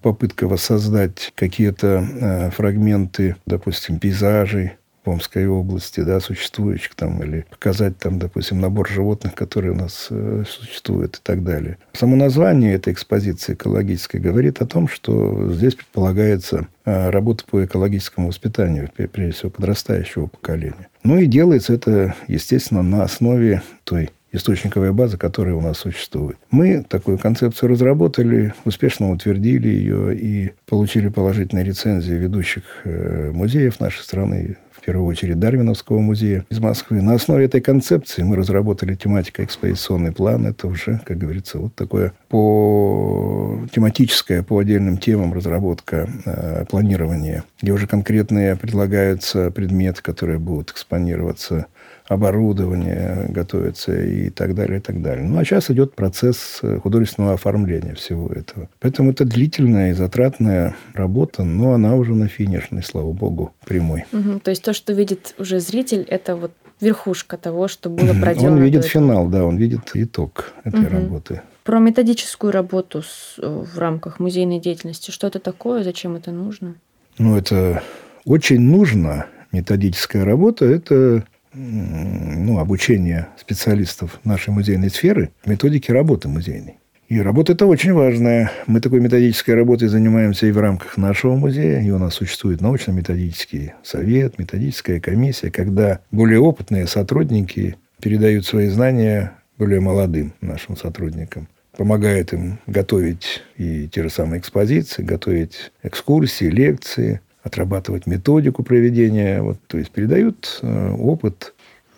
попытка 0.00 0.48
воссоздать 0.48 1.32
какие-то 1.34 2.06
э, 2.10 2.50
фрагменты, 2.50 3.36
допустим, 3.46 3.98
пейзажей, 3.98 4.72
в 5.04 5.10
Омской 5.10 5.46
области, 5.46 6.00
да, 6.00 6.20
существующих 6.20 6.94
там, 6.94 7.22
или 7.22 7.46
показать 7.50 7.98
там, 7.98 8.18
допустим, 8.18 8.60
набор 8.60 8.88
животных, 8.88 9.34
которые 9.34 9.72
у 9.72 9.76
нас 9.76 10.08
э, 10.10 10.44
существуют 10.48 11.16
и 11.16 11.20
так 11.22 11.44
далее. 11.44 11.78
Само 11.92 12.16
название 12.16 12.74
этой 12.74 12.92
экспозиции 12.92 13.54
экологической 13.54 14.18
говорит 14.18 14.60
о 14.60 14.66
том, 14.66 14.88
что 14.88 15.52
здесь 15.52 15.74
предполагается 15.74 16.66
э, 16.84 17.10
работа 17.10 17.44
по 17.50 17.64
экологическому 17.64 18.28
воспитанию, 18.28 18.90
прежде 18.94 19.32
всего, 19.32 19.50
подрастающего 19.50 20.26
поколения. 20.26 20.88
Ну 21.02 21.18
и 21.18 21.26
делается 21.26 21.74
это, 21.74 22.14
естественно, 22.28 22.82
на 22.82 23.02
основе 23.02 23.62
той 23.84 24.10
источниковая 24.34 24.92
база, 24.92 25.16
которая 25.16 25.54
у 25.54 25.60
нас 25.60 25.78
существует. 25.78 26.36
Мы 26.50 26.84
такую 26.88 27.18
концепцию 27.18 27.70
разработали, 27.70 28.52
успешно 28.64 29.12
утвердили 29.12 29.68
ее 29.68 30.16
и 30.16 30.52
получили 30.66 31.08
положительные 31.08 31.64
рецензии 31.64 32.14
ведущих 32.14 32.64
э, 32.84 33.30
музеев 33.32 33.78
нашей 33.78 34.02
страны, 34.02 34.56
в 34.84 34.86
первую 34.86 35.06
очередь 35.06 35.38
Дарвиновского 35.38 35.98
музея 35.98 36.44
из 36.50 36.60
Москвы. 36.60 37.00
На 37.00 37.14
основе 37.14 37.46
этой 37.46 37.62
концепции 37.62 38.22
мы 38.22 38.36
разработали 38.36 38.94
тематико-экспозиционный 38.94 40.12
план. 40.12 40.46
Это 40.46 40.66
уже, 40.66 41.00
как 41.06 41.16
говорится, 41.16 41.58
вот 41.58 41.74
такое 41.74 42.12
по 42.28 43.60
тематическое, 43.72 44.42
по 44.42 44.58
отдельным 44.58 44.98
темам 44.98 45.32
разработка 45.32 46.06
э, 46.26 46.66
планирования, 46.68 47.44
где 47.62 47.72
уже 47.72 47.86
конкретные 47.86 48.56
предлагаются 48.56 49.50
предметы, 49.50 50.02
которые 50.02 50.38
будут 50.38 50.72
экспонироваться 50.72 51.64
оборудование 52.06 53.26
готовится 53.28 53.94
и 53.98 54.30
так 54.30 54.54
далее, 54.54 54.78
и 54.78 54.80
так 54.80 55.00
далее. 55.00 55.26
Ну, 55.26 55.38
а 55.38 55.44
сейчас 55.44 55.70
идет 55.70 55.94
процесс 55.94 56.60
художественного 56.82 57.34
оформления 57.34 57.94
всего 57.94 58.28
этого. 58.28 58.68
Поэтому 58.80 59.10
это 59.10 59.24
длительная 59.24 59.90
и 59.90 59.94
затратная 59.94 60.76
работа, 60.92 61.44
но 61.44 61.72
она 61.72 61.94
уже 61.94 62.14
на 62.14 62.28
финишной, 62.28 62.82
слава 62.82 63.12
богу, 63.12 63.52
прямой. 63.64 64.04
Угу, 64.12 64.40
то 64.40 64.50
есть 64.50 64.62
то, 64.62 64.72
что 64.72 64.92
видит 64.92 65.34
уже 65.38 65.60
зритель, 65.60 66.02
это 66.08 66.36
вот 66.36 66.52
верхушка 66.80 67.36
того, 67.36 67.68
что 67.68 67.88
было 67.88 68.12
проделано. 68.20 68.56
Он 68.56 68.62
видит 68.62 68.84
финал, 68.84 69.28
да, 69.28 69.44
он 69.44 69.56
видит 69.56 69.90
итог 69.94 70.52
этой 70.64 70.86
угу. 70.86 70.90
работы. 70.90 71.42
Про 71.62 71.78
методическую 71.78 72.52
работу 72.52 73.02
в 73.38 73.78
рамках 73.78 74.20
музейной 74.20 74.60
деятельности. 74.60 75.10
Что 75.10 75.28
это 75.28 75.38
такое, 75.38 75.82
зачем 75.82 76.16
это 76.16 76.30
нужно? 76.30 76.74
ну, 77.18 77.36
это 77.36 77.82
очень 78.24 78.60
нужно, 78.60 79.26
методическая 79.52 80.24
работа, 80.24 80.64
это 80.64 81.24
ну, 81.54 82.58
обучение 82.58 83.28
специалистов 83.38 84.20
нашей 84.24 84.50
музейной 84.50 84.90
сферы 84.90 85.30
методике 85.46 85.92
работы 85.92 86.28
музейной. 86.28 86.78
И 87.08 87.20
работа 87.20 87.52
это 87.52 87.66
очень 87.66 87.92
важная. 87.92 88.50
Мы 88.66 88.80
такой 88.80 89.00
методической 89.00 89.54
работой 89.54 89.88
занимаемся 89.88 90.46
и 90.46 90.52
в 90.52 90.58
рамках 90.58 90.96
нашего 90.96 91.36
музея. 91.36 91.80
И 91.80 91.90
у 91.90 91.98
нас 91.98 92.14
существует 92.14 92.60
научно-методический 92.60 93.72
совет, 93.82 94.38
методическая 94.38 95.00
комиссия, 95.00 95.50
когда 95.50 96.00
более 96.10 96.40
опытные 96.40 96.86
сотрудники 96.86 97.76
передают 98.02 98.46
свои 98.46 98.68
знания 98.68 99.32
более 99.58 99.80
молодым 99.80 100.32
нашим 100.40 100.76
сотрудникам 100.76 101.48
помогает 101.76 102.32
им 102.32 102.58
готовить 102.66 103.42
и 103.56 103.88
те 103.88 104.04
же 104.04 104.10
самые 104.10 104.40
экспозиции, 104.40 105.02
готовить 105.02 105.72
экскурсии, 105.82 106.44
лекции, 106.44 107.20
отрабатывать 107.44 108.06
методику 108.06 108.64
проведения. 108.64 109.42
Вот, 109.42 109.58
то 109.68 109.78
есть 109.78 109.90
передают 109.90 110.58
э, 110.62 110.90
опыт 110.98 111.54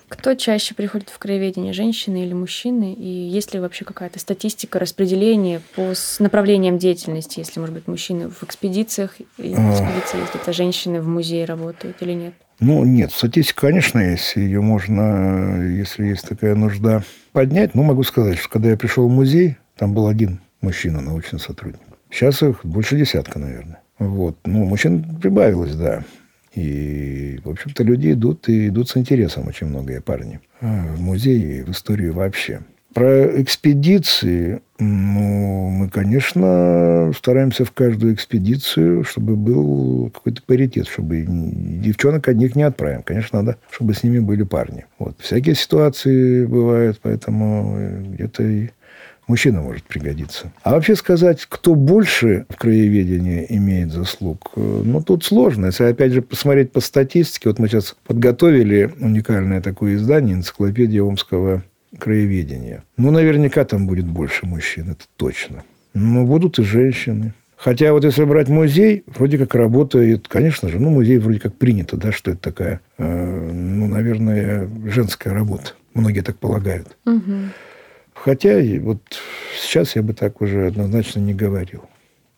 кто 0.08 0.34
чаще 0.36 0.74
приходит 0.74 1.08
в 1.08 1.18
краеведение, 1.18 1.72
женщины 1.72 2.24
или 2.24 2.32
мужчины? 2.32 2.94
И 2.94 3.08
есть 3.08 3.52
ли 3.54 3.60
вообще 3.60 3.84
какая-то 3.84 4.20
статистика 4.20 4.78
распределения 4.78 5.60
по 5.74 5.94
направлениям 6.20 6.78
деятельности, 6.78 7.40
если, 7.40 7.58
может 7.58 7.74
быть, 7.74 7.88
мужчины 7.88 8.28
в 8.28 8.44
экспедициях, 8.44 9.16
а. 9.18 9.42
экспедиции, 9.42 10.20
если 10.20 10.40
это 10.40 10.52
женщины 10.52 11.00
в 11.00 11.08
музее 11.08 11.44
работают 11.44 11.96
или 12.02 12.12
нет? 12.12 12.34
Ну, 12.60 12.84
нет, 12.84 13.10
статистика, 13.10 13.62
конечно, 13.62 13.98
есть. 13.98 14.36
Ее 14.36 14.60
можно, 14.60 15.60
если 15.62 16.06
есть 16.06 16.28
такая 16.28 16.54
нужда, 16.54 17.02
поднять. 17.32 17.74
Ну, 17.74 17.82
могу 17.82 18.04
сказать, 18.04 18.38
что 18.38 18.48
когда 18.48 18.70
я 18.70 18.76
пришел 18.76 19.08
в 19.08 19.12
музей, 19.12 19.56
там 19.76 19.92
был 19.92 20.06
один 20.06 20.40
мужчина, 20.60 21.00
научный 21.00 21.40
сотрудник. 21.40 21.80
Сейчас 22.10 22.42
их 22.42 22.64
больше 22.64 22.96
десятка, 22.96 23.40
наверное. 23.40 23.80
Вот. 23.98 24.36
Ну, 24.44 24.64
мужчин 24.64 25.18
прибавилось, 25.20 25.74
да. 25.74 26.02
И, 26.54 27.38
в 27.44 27.50
общем-то, 27.50 27.84
люди 27.84 28.12
идут 28.12 28.48
и 28.48 28.68
идут 28.68 28.88
с 28.88 28.96
интересом, 28.96 29.46
очень 29.46 29.66
многие 29.66 30.00
парни. 30.00 30.40
А, 30.60 30.86
в 30.94 31.00
музей 31.00 31.60
и 31.60 31.62
в 31.62 31.70
историю 31.70 32.14
вообще. 32.14 32.60
Про 32.94 33.42
экспедиции, 33.42 34.62
ну, 34.78 35.68
мы, 35.68 35.90
конечно, 35.90 37.12
стараемся 37.14 37.66
в 37.66 37.72
каждую 37.72 38.14
экспедицию, 38.14 39.04
чтобы 39.04 39.36
был 39.36 40.08
какой-то 40.08 40.40
паритет, 40.42 40.88
чтобы 40.88 41.26
девчонок 41.28 42.26
одних 42.28 42.56
не 42.56 42.62
отправим. 42.62 43.02
Конечно, 43.02 43.42
надо, 43.42 43.58
чтобы 43.70 43.92
с 43.92 44.02
ними 44.02 44.20
были 44.20 44.44
парни. 44.44 44.86
Вот. 44.98 45.16
Всякие 45.18 45.56
ситуации 45.56 46.46
бывают, 46.46 46.98
поэтому 47.02 47.76
где-то 48.14 48.42
и 48.42 48.70
мужчина 49.26 49.60
может 49.60 49.84
пригодиться. 49.84 50.52
А 50.62 50.72
вообще 50.72 50.96
сказать, 50.96 51.46
кто 51.48 51.74
больше 51.74 52.46
в 52.48 52.56
краеведении 52.56 53.46
имеет 53.50 53.92
заслуг, 53.92 54.52
э, 54.56 54.82
ну, 54.84 55.02
тут 55.02 55.24
сложно. 55.24 55.66
Если, 55.66 55.84
опять 55.84 56.12
же, 56.12 56.22
посмотреть 56.22 56.72
по 56.72 56.80
статистике, 56.80 57.48
вот 57.48 57.58
мы 57.58 57.68
сейчас 57.68 57.96
подготовили 58.06 58.92
уникальное 59.00 59.60
такое 59.60 59.96
издание 59.96 60.36
«Энциклопедия 60.36 61.02
омского 61.02 61.62
краеведения». 61.98 62.84
Ну, 62.96 63.10
наверняка 63.10 63.64
там 63.64 63.86
будет 63.86 64.06
больше 64.06 64.46
мужчин, 64.46 64.90
это 64.90 65.04
точно. 65.16 65.64
Но 65.94 66.24
будут 66.24 66.58
и 66.58 66.62
женщины. 66.62 67.32
Хотя 67.56 67.92
вот 67.92 68.04
если 68.04 68.24
брать 68.24 68.48
музей, 68.48 69.02
вроде 69.06 69.38
как 69.38 69.54
работает, 69.54 70.28
конечно 70.28 70.68
же, 70.68 70.78
ну, 70.78 70.90
музей 70.90 71.16
вроде 71.18 71.40
как 71.40 71.54
принято, 71.54 71.96
да, 71.96 72.12
что 72.12 72.32
это 72.32 72.40
такая, 72.40 72.80
э, 72.98 73.50
ну, 73.52 73.86
наверное, 73.86 74.68
женская 74.84 75.30
работа. 75.30 75.72
Многие 75.94 76.20
так 76.20 76.36
полагают. 76.36 76.96
Угу. 77.06 77.32
Хотя 78.16 78.58
вот 78.80 79.00
сейчас 79.60 79.94
я 79.94 80.02
бы 80.02 80.12
так 80.14 80.40
уже 80.40 80.66
однозначно 80.66 81.20
не 81.20 81.34
говорил. 81.34 81.84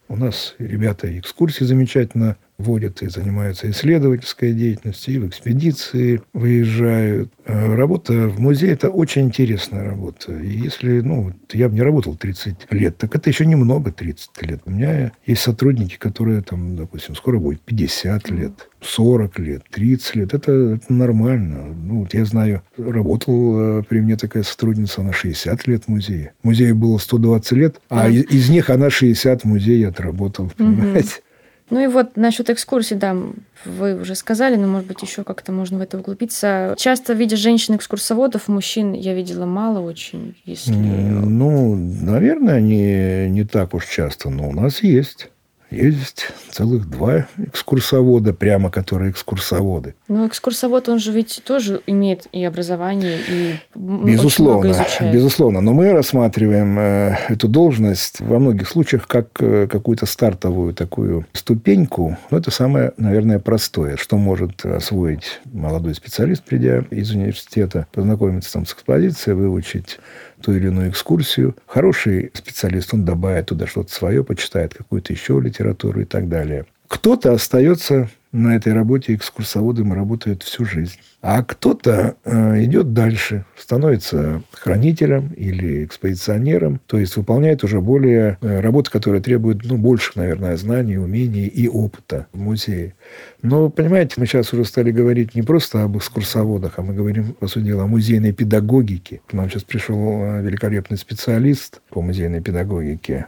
У 0.09 0.17
нас 0.17 0.55
ребята 0.59 1.19
экскурсии 1.19 1.65
замечательно 1.65 2.37
водят 2.59 3.03
и 3.03 3.09
занимаются 3.09 3.71
исследовательской 3.71 4.53
деятельностью, 4.53 5.15
и 5.15 5.19
в 5.19 5.29
экспедиции 5.29 6.21
выезжают. 6.33 7.33
А 7.47 7.77
работа 7.77 8.29
в 8.29 8.41
музее– 8.41 8.73
это 8.73 8.91
очень 8.91 9.23
интересная 9.23 9.85
работа. 9.85 10.33
И 10.33 10.49
если, 10.49 11.01
ну, 11.01 11.33
я 11.53 11.69
бы 11.69 11.77
не 11.77 11.83
работал 11.83 12.17
30 12.17 12.67
лет, 12.71 12.99
так 12.99 13.15
это 13.15 13.31
еще 13.31 13.47
немного 13.47 13.93
30 13.93 14.43
лет. 14.43 14.61
У 14.67 14.71
меня 14.71 15.13
есть 15.25 15.43
сотрудники, 15.43 15.97
которые 15.97 16.43
там, 16.43 16.77
допустим, 16.77 17.15
скоро 17.15 17.39
будет 17.39 17.61
50 17.61 18.31
лет, 18.31 18.69
40 18.81 19.39
лет, 19.39 19.63
30 19.71 20.17
лет. 20.17 20.35
Это, 20.35 20.53
это 20.53 20.93
нормально. 20.93 21.67
Ну, 21.67 22.01
вот 22.01 22.13
я 22.13 22.25
знаю, 22.25 22.63
работал 22.77 23.79
э, 23.79 23.83
при 23.89 24.01
мне 24.01 24.17
такая 24.17 24.43
сотрудница, 24.43 25.03
она 25.03 25.13
60 25.13 25.67
лет 25.69 25.85
в 25.85 25.89
музее. 25.89 26.33
Музею 26.43 26.75
было 26.75 26.99
120 26.99 27.53
лет, 27.53 27.81
а 27.89 28.09
из, 28.09 28.25
из 28.25 28.51
них 28.51 28.69
она 28.69 28.91
60 28.91 29.43
в 29.43 29.45
музее 29.45 29.89
отработала, 29.89 30.49
понимаете? 30.57 31.09
Угу. 31.09 31.28
Ну 31.71 31.81
и 31.81 31.87
вот 31.87 32.17
насчет 32.17 32.51
экскурсий, 32.51 32.97
да, 32.97 33.17
вы 33.65 34.01
уже 34.01 34.15
сказали, 34.15 34.57
но, 34.57 34.67
может 34.67 34.87
быть, 34.89 35.03
еще 35.03 35.25
как-то 35.25 35.53
можно 35.53 35.79
в 35.79 35.81
это 35.83 35.99
углубиться. 35.99 36.75
Часто 36.79 37.13
видишь 37.13 37.41
женщин-экскурсоводов, 37.41 38.49
мужчин 38.49 38.93
я 38.93 39.15
видела 39.15 39.45
мало 39.45 39.81
очень, 39.81 40.37
если... 40.45 40.73
Ну, 40.73 41.77
наверное, 41.77 42.55
они 42.55 43.29
не 43.29 43.45
так 43.45 43.75
уж 43.75 43.87
часто, 43.87 44.31
но 44.31 44.49
у 44.49 44.53
нас 44.53 44.83
есть. 44.83 45.29
Есть 45.71 46.29
целых 46.51 46.89
два 46.89 47.27
экскурсовода, 47.37 48.33
прямо 48.33 48.71
которые 48.71 49.11
экскурсоводы. 49.11 49.95
Ну, 50.09 50.27
экскурсовод, 50.27 50.89
он 50.89 50.99
же 50.99 51.13
ведь 51.13 51.43
тоже 51.45 51.83
имеет 51.87 52.27
и 52.33 52.43
образование, 52.43 53.19
и 53.29 53.55
безусловно, 53.75 54.75
безусловно. 55.13 55.61
Но 55.61 55.75
мы 55.75 55.93
рассматриваем 55.93 56.79
э, 56.79 57.17
эту 57.29 57.49
должность 57.49 58.21
во 58.21 58.39
многих 58.39 58.69
случаях 58.69 59.07
как 59.07 59.29
э, 59.41 59.67
какую-то 59.67 60.07
стартовую 60.07 60.73
такую 60.73 61.27
ступеньку. 61.35 62.17
Ну, 62.31 62.39
это 62.39 62.51
самое, 62.51 62.93
наверное, 62.97 63.39
простое, 63.39 63.97
что 63.97 64.17
может 64.17 64.65
освоить 64.65 65.41
молодой 65.53 65.95
специалист, 65.95 66.43
придя 66.43 66.85
из 66.91 67.11
университета, 67.11 67.87
познакомиться 67.93 68.53
там 68.55 68.65
с 68.65 68.73
экспозицией, 68.73 69.37
выучить 69.37 69.99
ту 70.43 70.53
или 70.53 70.69
иную 70.69 70.91
экскурсию. 70.91 71.57
Хороший 71.67 72.31
специалист, 72.35 72.93
он 72.95 73.05
добавит 73.05 73.47
туда 73.47 73.67
что-то 73.67 73.93
свое, 73.93 74.25
почитает 74.25 74.75
какую-то 74.75 75.13
еще 75.13 75.41
литературу 75.41 76.01
и 76.01 76.05
так 76.05 76.29
далее. 76.29 76.67
Кто-то 76.89 77.33
остается 77.33 78.09
на 78.33 78.57
этой 78.57 78.73
работе 78.73 79.15
экскурсоводом 79.15 79.93
и 79.93 79.97
работает 79.97 80.43
всю 80.43 80.65
жизнь. 80.65 80.99
А 81.21 81.43
кто-то 81.43 82.17
э, 82.25 82.65
идет 82.65 82.93
дальше, 82.93 83.45
становится 83.57 84.43
хранителем 84.53 85.33
или 85.37 85.85
экспозиционером, 85.85 86.81
то 86.87 86.99
есть 86.99 87.17
выполняет 87.17 87.65
уже 87.65 87.81
более 87.81 88.39
э, 88.41 88.61
работы, 88.61 88.91
которые 88.91 89.23
требуют 89.23 89.65
ну, 89.65 89.79
больше, 89.79 90.13
наверное, 90.15 90.57
знаний, 90.57 90.99
умений 90.99 91.47
и 91.47 91.69
опыта 91.69 92.27
в 92.33 92.39
музее. 92.39 92.95
Но, 93.43 93.71
понимаете, 93.71 94.15
мы 94.19 94.27
сейчас 94.27 94.53
уже 94.53 94.65
стали 94.65 94.91
говорить 94.91 95.35
не 95.35 95.43
просто 95.43 95.83
об 95.83 95.97
экскурсоводах, 95.97 96.75
а 96.77 96.83
мы 96.83 96.95
говорим, 96.95 97.33
по 97.33 97.49
сути 97.49 97.65
дела, 97.65 97.85
о 97.85 97.87
музейной 97.87 98.33
педагогике. 98.33 99.21
К 99.27 99.33
нам 99.33 99.51
сейчас 99.51 99.65
пришел 99.65 99.97
э, 99.97 100.43
великолепный 100.43 100.99
специалист 100.99 101.81
по 101.91 102.03
музейной 102.03 102.43
педагогике 102.43 103.27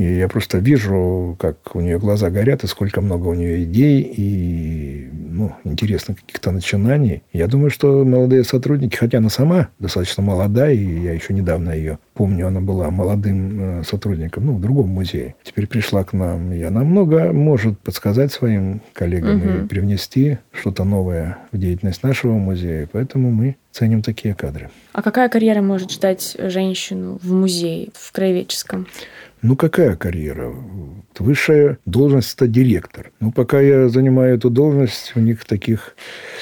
и 0.00 0.18
я 0.18 0.28
просто 0.28 0.58
вижу, 0.58 1.36
как 1.38 1.74
у 1.74 1.80
нее 1.80 1.98
глаза 1.98 2.30
горят, 2.30 2.64
и 2.64 2.66
сколько 2.66 3.00
много 3.00 3.28
у 3.28 3.34
нее 3.34 3.64
идей, 3.64 4.00
и 4.00 5.10
ну, 5.12 5.52
интересных 5.64 6.20
каких-то 6.20 6.50
начинаний. 6.50 7.22
Я 7.32 7.46
думаю, 7.46 7.70
что 7.70 8.04
молодые 8.04 8.44
сотрудники, 8.44 8.96
хотя 8.96 9.18
она 9.18 9.28
сама 9.28 9.68
достаточно 9.78 10.22
молодая, 10.22 10.72
и 10.72 11.02
я 11.02 11.12
еще 11.12 11.34
недавно 11.34 11.70
ее 11.70 11.98
помню, 12.14 12.48
она 12.48 12.60
была 12.60 12.90
молодым 12.90 13.80
э, 13.80 13.82
сотрудником, 13.82 14.44
ну, 14.44 14.52
в 14.52 14.60
другом 14.60 14.88
музее. 14.88 15.36
Теперь 15.42 15.66
пришла 15.66 16.04
к 16.04 16.12
нам, 16.12 16.52
и 16.52 16.62
она 16.62 16.80
много 16.80 17.32
может 17.32 17.78
подсказать 17.78 18.30
своим 18.30 18.82
коллегам 18.92 19.38
угу. 19.38 19.48
и 19.48 19.66
привнести 19.66 20.38
что-то 20.52 20.84
новое 20.84 21.38
в 21.50 21.56
деятельность 21.56 22.02
нашего 22.02 22.32
музея. 22.32 22.88
Поэтому 22.92 23.30
мы 23.30 23.56
ценим 23.72 24.02
такие 24.02 24.34
кадры. 24.34 24.70
А 24.92 25.00
какая 25.00 25.30
карьера 25.30 25.62
может 25.62 25.92
ждать 25.92 26.36
женщину 26.38 27.18
в 27.22 27.32
музее, 27.32 27.88
в 27.94 28.12
краеведческом? 28.12 28.86
Ну, 29.42 29.56
какая 29.56 29.96
карьера? 29.96 30.52
Высшая 31.18 31.78
должность– 31.84 32.34
это 32.36 32.46
директор. 32.46 33.10
Ну, 33.20 33.30
пока 33.30 33.60
я 33.60 33.88
занимаю 33.88 34.36
эту 34.36 34.48
должность, 34.48 35.12
у 35.16 35.20
них 35.20 35.44
таких 35.44 35.94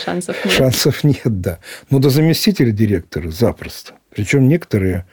шансов 0.04 0.37
нет. 0.44 0.54
Шансов 0.54 1.04
нет, 1.04 1.40
да. 1.40 1.58
Но 1.90 1.98
до 1.98 2.11
заместителя 2.11 2.70
директора 2.70 3.30
запросто. 3.30 3.94
Причем 4.14 4.46
некоторые 4.46 5.04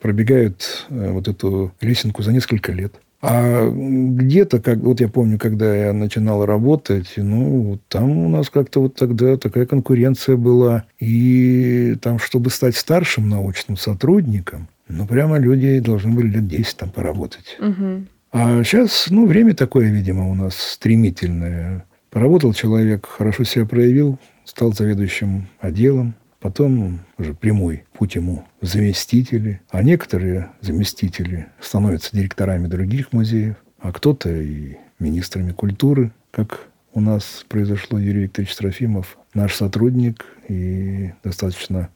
пробегают 0.00 0.86
э, 0.88 1.10
вот 1.10 1.28
эту 1.28 1.74
лесенку 1.80 2.22
за 2.22 2.32
несколько 2.32 2.72
лет. 2.72 2.94
А 3.22 3.70
где-то, 3.70 4.60
как 4.60 4.78
вот 4.78 5.00
я 5.00 5.08
помню, 5.08 5.38
когда 5.38 5.76
я 5.76 5.92
начинал 5.92 6.44
работать, 6.44 7.12
ну, 7.16 7.78
там 7.88 8.10
у 8.10 8.28
нас 8.28 8.50
как-то 8.50 8.80
вот 8.80 8.96
тогда 8.96 9.36
такая 9.36 9.64
конкуренция 9.64 10.36
была. 10.36 10.84
И 10.98 11.96
там, 12.02 12.18
чтобы 12.18 12.50
стать 12.50 12.76
старшим 12.76 13.28
научным 13.28 13.76
сотрудником, 13.76 14.68
ну, 14.92 15.06
прямо 15.06 15.38
люди 15.38 15.80
должны 15.80 16.12
были 16.12 16.28
лет 16.28 16.46
10 16.46 16.76
там 16.76 16.90
поработать. 16.90 17.56
Угу. 17.58 18.04
А 18.32 18.64
сейчас, 18.64 19.08
ну, 19.10 19.26
время 19.26 19.54
такое, 19.54 19.90
видимо, 19.90 20.30
у 20.30 20.34
нас 20.34 20.54
стремительное. 20.56 21.84
Поработал 22.10 22.52
человек, 22.52 23.06
хорошо 23.06 23.44
себя 23.44 23.66
проявил, 23.66 24.18
стал 24.44 24.72
заведующим 24.72 25.48
отделом, 25.60 26.14
потом 26.40 27.00
уже 27.18 27.34
прямой 27.34 27.84
путь 27.94 28.14
ему 28.16 28.44
заместители. 28.60 29.60
А 29.70 29.82
некоторые 29.82 30.50
заместители 30.60 31.46
становятся 31.60 32.14
директорами 32.14 32.66
других 32.66 33.12
музеев, 33.12 33.56
а 33.80 33.92
кто-то 33.92 34.30
и 34.30 34.76
министрами 34.98 35.52
культуры. 35.52 36.12
как 36.30 36.68
у 36.94 37.00
нас 37.00 37.44
произошло 37.48 37.98
Юрий 37.98 38.24
Викторович 38.24 38.54
Трофимов, 38.56 39.16
наш 39.32 39.54
сотрудник 39.54 40.26
и 40.48 41.12
достаточно 41.24 41.88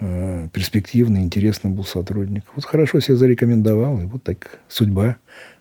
э, 0.00 0.48
перспективный, 0.52 1.22
интересный 1.22 1.70
был 1.70 1.84
сотрудник. 1.84 2.44
Вот 2.54 2.64
хорошо 2.64 3.00
себя 3.00 3.16
зарекомендовал, 3.16 4.00
и 4.00 4.04
вот 4.06 4.22
так 4.22 4.58
судьба 4.68 5.16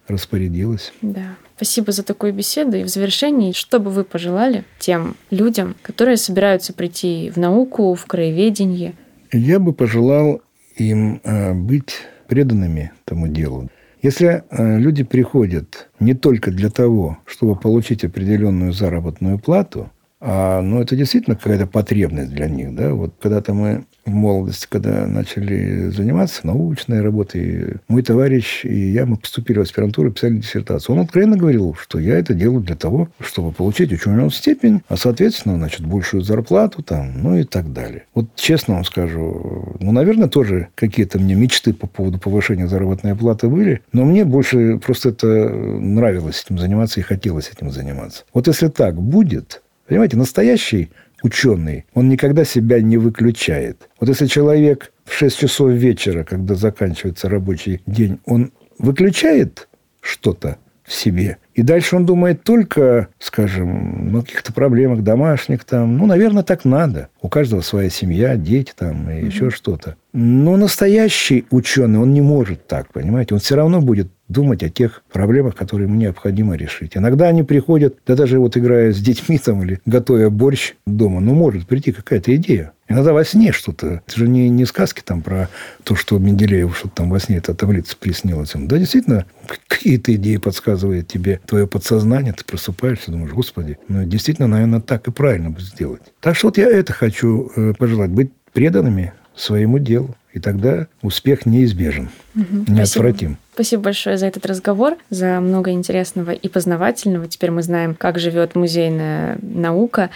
распорядилась. 0.08 0.92
Да. 1.02 1.36
Спасибо 1.56 1.92
за 1.92 2.04
такую 2.04 2.34
беседу. 2.34 2.78
И 2.78 2.84
в 2.84 2.88
завершении, 2.88 3.52
что 3.52 3.80
бы 3.80 3.92
вы 3.92 4.04
пожелали 4.04 4.64
тем 4.80 5.16
людям, 5.30 5.76
которые 5.82 6.18
собираются 6.18 6.74
прийти 6.74 7.32
в 7.36 7.38
науку, 7.38 7.94
в 7.94 8.06
краеведение? 8.06 8.94
Я 9.32 9.60
бы 9.60 9.74
пожелал 9.74 10.42
им 10.78 11.22
э, 11.24 11.54
быть 11.54 11.94
преданными 12.28 12.92
тому 13.06 13.28
делу. 13.28 13.70
Если 14.02 14.44
э, 14.50 14.80
люди 14.80 15.04
приходят 15.04 15.90
не 16.00 16.14
только 16.14 16.52
для 16.52 16.70
того, 16.70 17.18
чтобы 17.26 17.56
получить 17.56 18.06
определенную 18.06 18.72
заработную 18.72 19.38
плату, 19.38 19.92
а, 20.22 20.62
ну, 20.62 20.82
это 20.82 20.96
действительно 20.96 21.36
какая-то 21.36 21.66
потребность 21.66 22.32
для 22.32 22.48
них. 22.48 22.76
Да? 22.76 22.94
Вот 22.94 23.14
когда-то 23.22 23.54
мы 23.54 23.86
в 24.06 24.12
молодости, 24.12 24.68
когда 24.70 25.08
начали 25.08 25.90
заниматься 25.90 26.46
научной 26.46 27.02
работой, 27.02 27.78
мой 27.88 28.02
товарищ 28.02 28.66
и 28.66 28.92
я, 28.92 29.06
мы 29.06 29.16
поступили 29.16 29.60
в 29.60 29.62
аспирантуру, 29.62 30.12
писали 30.12 30.38
диссертацию. 30.38 30.96
Он 30.96 31.04
откровенно 31.04 31.38
говорил, 31.38 31.76
что 31.80 32.00
я 32.00 32.18
это 32.18 32.34
делаю 32.34 32.62
для 32.62 32.76
того, 32.76 33.10
чтобы 33.20 33.52
получить 33.52 33.94
ученую 33.94 34.30
степень, 34.32 34.82
а, 34.90 34.98
соответственно, 34.98 35.56
значит, 35.56 35.86
большую 35.86 36.24
зарплату 36.24 36.84
там, 36.84 37.22
ну 37.22 37.38
и 37.38 37.44
так 37.44 37.72
далее. 37.72 38.06
Вот 38.14 38.36
честно 38.36 38.76
вам 38.76 38.86
скажу, 38.86 39.78
ну, 39.80 39.92
наверное, 39.92 40.28
тоже 40.28 40.68
какие-то 40.76 41.20
мне 41.20 41.36
мечты 41.36 41.74
по 41.74 41.88
поводу 41.88 42.20
повышения 42.20 42.68
заработной 42.68 43.16
платы 43.16 43.48
были, 43.48 43.82
но 43.94 44.04
мне 44.04 44.26
больше 44.26 44.80
просто 44.80 45.10
это 45.10 45.28
нравилось 45.28 46.44
этим 46.46 46.58
заниматься 46.58 47.00
и 47.00 47.04
хотелось 47.04 47.50
этим 47.50 47.72
заниматься. 47.72 48.26
Вот 48.34 48.48
если 48.48 48.68
так 48.68 48.96
будет, 48.96 49.62
Понимаете, 49.90 50.18
настоящий 50.18 50.92
ученый, 51.24 51.86
он 51.96 52.10
никогда 52.10 52.44
себя 52.46 52.80
не 52.80 52.98
выключает. 52.98 53.90
Вот 54.00 54.08
если 54.08 54.28
человек 54.28 54.94
в 55.04 55.14
6 55.16 55.40
часов 55.40 55.72
вечера, 55.72 56.24
когда 56.24 56.54
заканчивается 56.54 57.28
рабочий 57.28 57.82
день, 57.88 58.20
он 58.26 58.52
выключает 58.78 59.68
что-то 60.00 60.60
в 60.90 60.94
себе, 60.94 61.38
и 61.54 61.62
дальше 61.62 61.96
он 61.96 62.06
думает 62.08 62.44
только, 62.44 63.10
скажем, 63.20 64.16
о 64.18 64.22
каких-то 64.22 64.52
проблемах 64.52 65.04
домашних 65.04 65.64
там. 65.64 65.98
Ну, 65.98 66.08
наверное, 66.08 66.42
так 66.42 66.66
надо. 66.66 67.10
У 67.22 67.30
каждого 67.30 67.62
своя 67.62 67.92
семья, 67.92 68.36
дети 68.38 68.74
там 68.76 69.08
и 69.08 69.14
mm-hmm. 69.14 69.26
еще 69.26 69.50
что-то. 69.52 69.96
Но 70.14 70.58
настоящий 70.58 71.46
ученый, 71.52 72.00
он 72.00 72.14
не 72.14 72.22
может 72.22 72.66
так, 72.66 72.92
понимаете? 72.92 73.36
Он 73.36 73.40
все 73.40 73.56
равно 73.56 73.82
будет 73.82 74.08
думать 74.30 74.64
о 74.64 74.70
тех 74.70 75.04
проблемах, 75.12 75.56
которые 75.56 75.88
ему 75.88 76.00
необходимо 76.00 76.56
решить. 76.56 76.98
Иногда 76.98 77.28
они 77.28 77.44
приходят, 77.44 77.98
да 78.08 78.16
даже 78.16 78.40
вот 78.40 78.58
играя 78.58 78.92
с 78.92 78.98
детьми 78.98 79.38
там 79.38 79.62
или 79.64 79.80
готовя 79.86 80.32
борщ 80.32 80.74
дома, 80.88 81.20
ну, 81.20 81.36
может 81.36 81.68
прийти 81.68 81.92
какая-то 81.92 82.36
идея. 82.36 82.72
Иногда 82.90 83.14
во 83.14 83.24
сне 83.24 83.52
что-то. 83.52 84.02
Это 84.06 84.18
же 84.18 84.28
не, 84.28 84.50
не 84.50 84.66
сказки 84.66 85.02
там 85.06 85.22
про 85.22 85.48
то, 85.84 85.96
что 85.96 86.18
Менделеев 86.18 86.76
что-то 86.76 86.96
там 86.96 87.10
во 87.12 87.20
сне 87.20 87.38
эта 87.38 87.54
таблица 87.54 87.96
приснилась. 87.96 88.52
Да, 88.56 88.78
действительно, 88.78 89.26
какие-то 89.68 90.14
идеи 90.16 90.38
подсказывает 90.38 91.08
тебе 91.08 91.40
твое 91.46 91.68
подсознание, 91.68 92.34
ты 92.34 92.44
просыпаешься, 92.44 93.12
думаешь, 93.12 93.32
господи, 93.32 93.78
ну, 93.88 94.04
действительно, 94.06 94.48
наверное, 94.48 94.82
так 94.82 95.08
и 95.08 95.12
правильно 95.12 95.52
бы 95.52 95.62
сделать. 95.62 96.02
Так 96.20 96.36
что 96.36 96.48
вот 96.48 96.58
я 96.58 96.68
это 96.68 96.92
хочу 96.92 97.52
э, 97.56 97.74
пожелать, 97.78 98.10
быть 98.10 98.32
преданными 98.54 99.14
своему 99.36 99.78
делу. 99.80 100.16
И 100.34 100.40
тогда 100.40 100.88
успех 101.02 101.46
неизбежен, 101.46 102.10
угу, 102.36 102.66
неотвратим. 102.68 103.38
Спасибо. 103.38 103.38
Спасибо 103.60 103.84
большое 103.84 104.18
за 104.18 104.26
этот 104.26 104.46
разговор, 104.46 104.96
за 105.10 105.42
много 105.42 105.72
интересного 105.72 106.32
и 106.32 106.48
познавательного. 106.48 107.28
Теперь 107.28 107.52
мы 107.52 107.62
знаем, 107.62 107.94
как 107.94 108.18
живет 108.18 108.56
музейная 108.56 109.38
наука. 109.42 110.12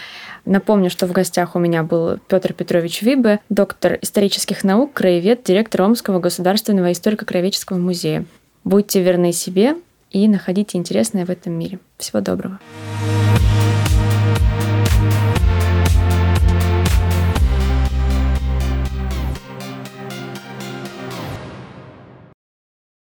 Напомню, 0.45 0.89
что 0.89 1.07
в 1.07 1.11
гостях 1.11 1.57
у 1.57 1.59
меня 1.59 1.83
был 1.83 2.19
Петр 2.29 2.53
Петрович 2.53 3.01
Вибе, 3.01 3.41
доктор 3.49 3.99
исторических 4.01 4.63
наук, 4.63 4.93
краевед, 4.93 5.43
директор 5.43 5.81
Омского 5.81 6.21
государственного 6.21 6.93
историко-краеведческого 6.93 7.77
музея. 7.77 8.23
Будьте 8.63 9.03
верны 9.03 9.33
себе 9.33 9.75
и 10.09 10.29
находите 10.29 10.77
интересное 10.77 11.25
в 11.25 11.29
этом 11.29 11.51
мире. 11.51 11.79
Всего 11.97 12.21
доброго. 12.21 12.61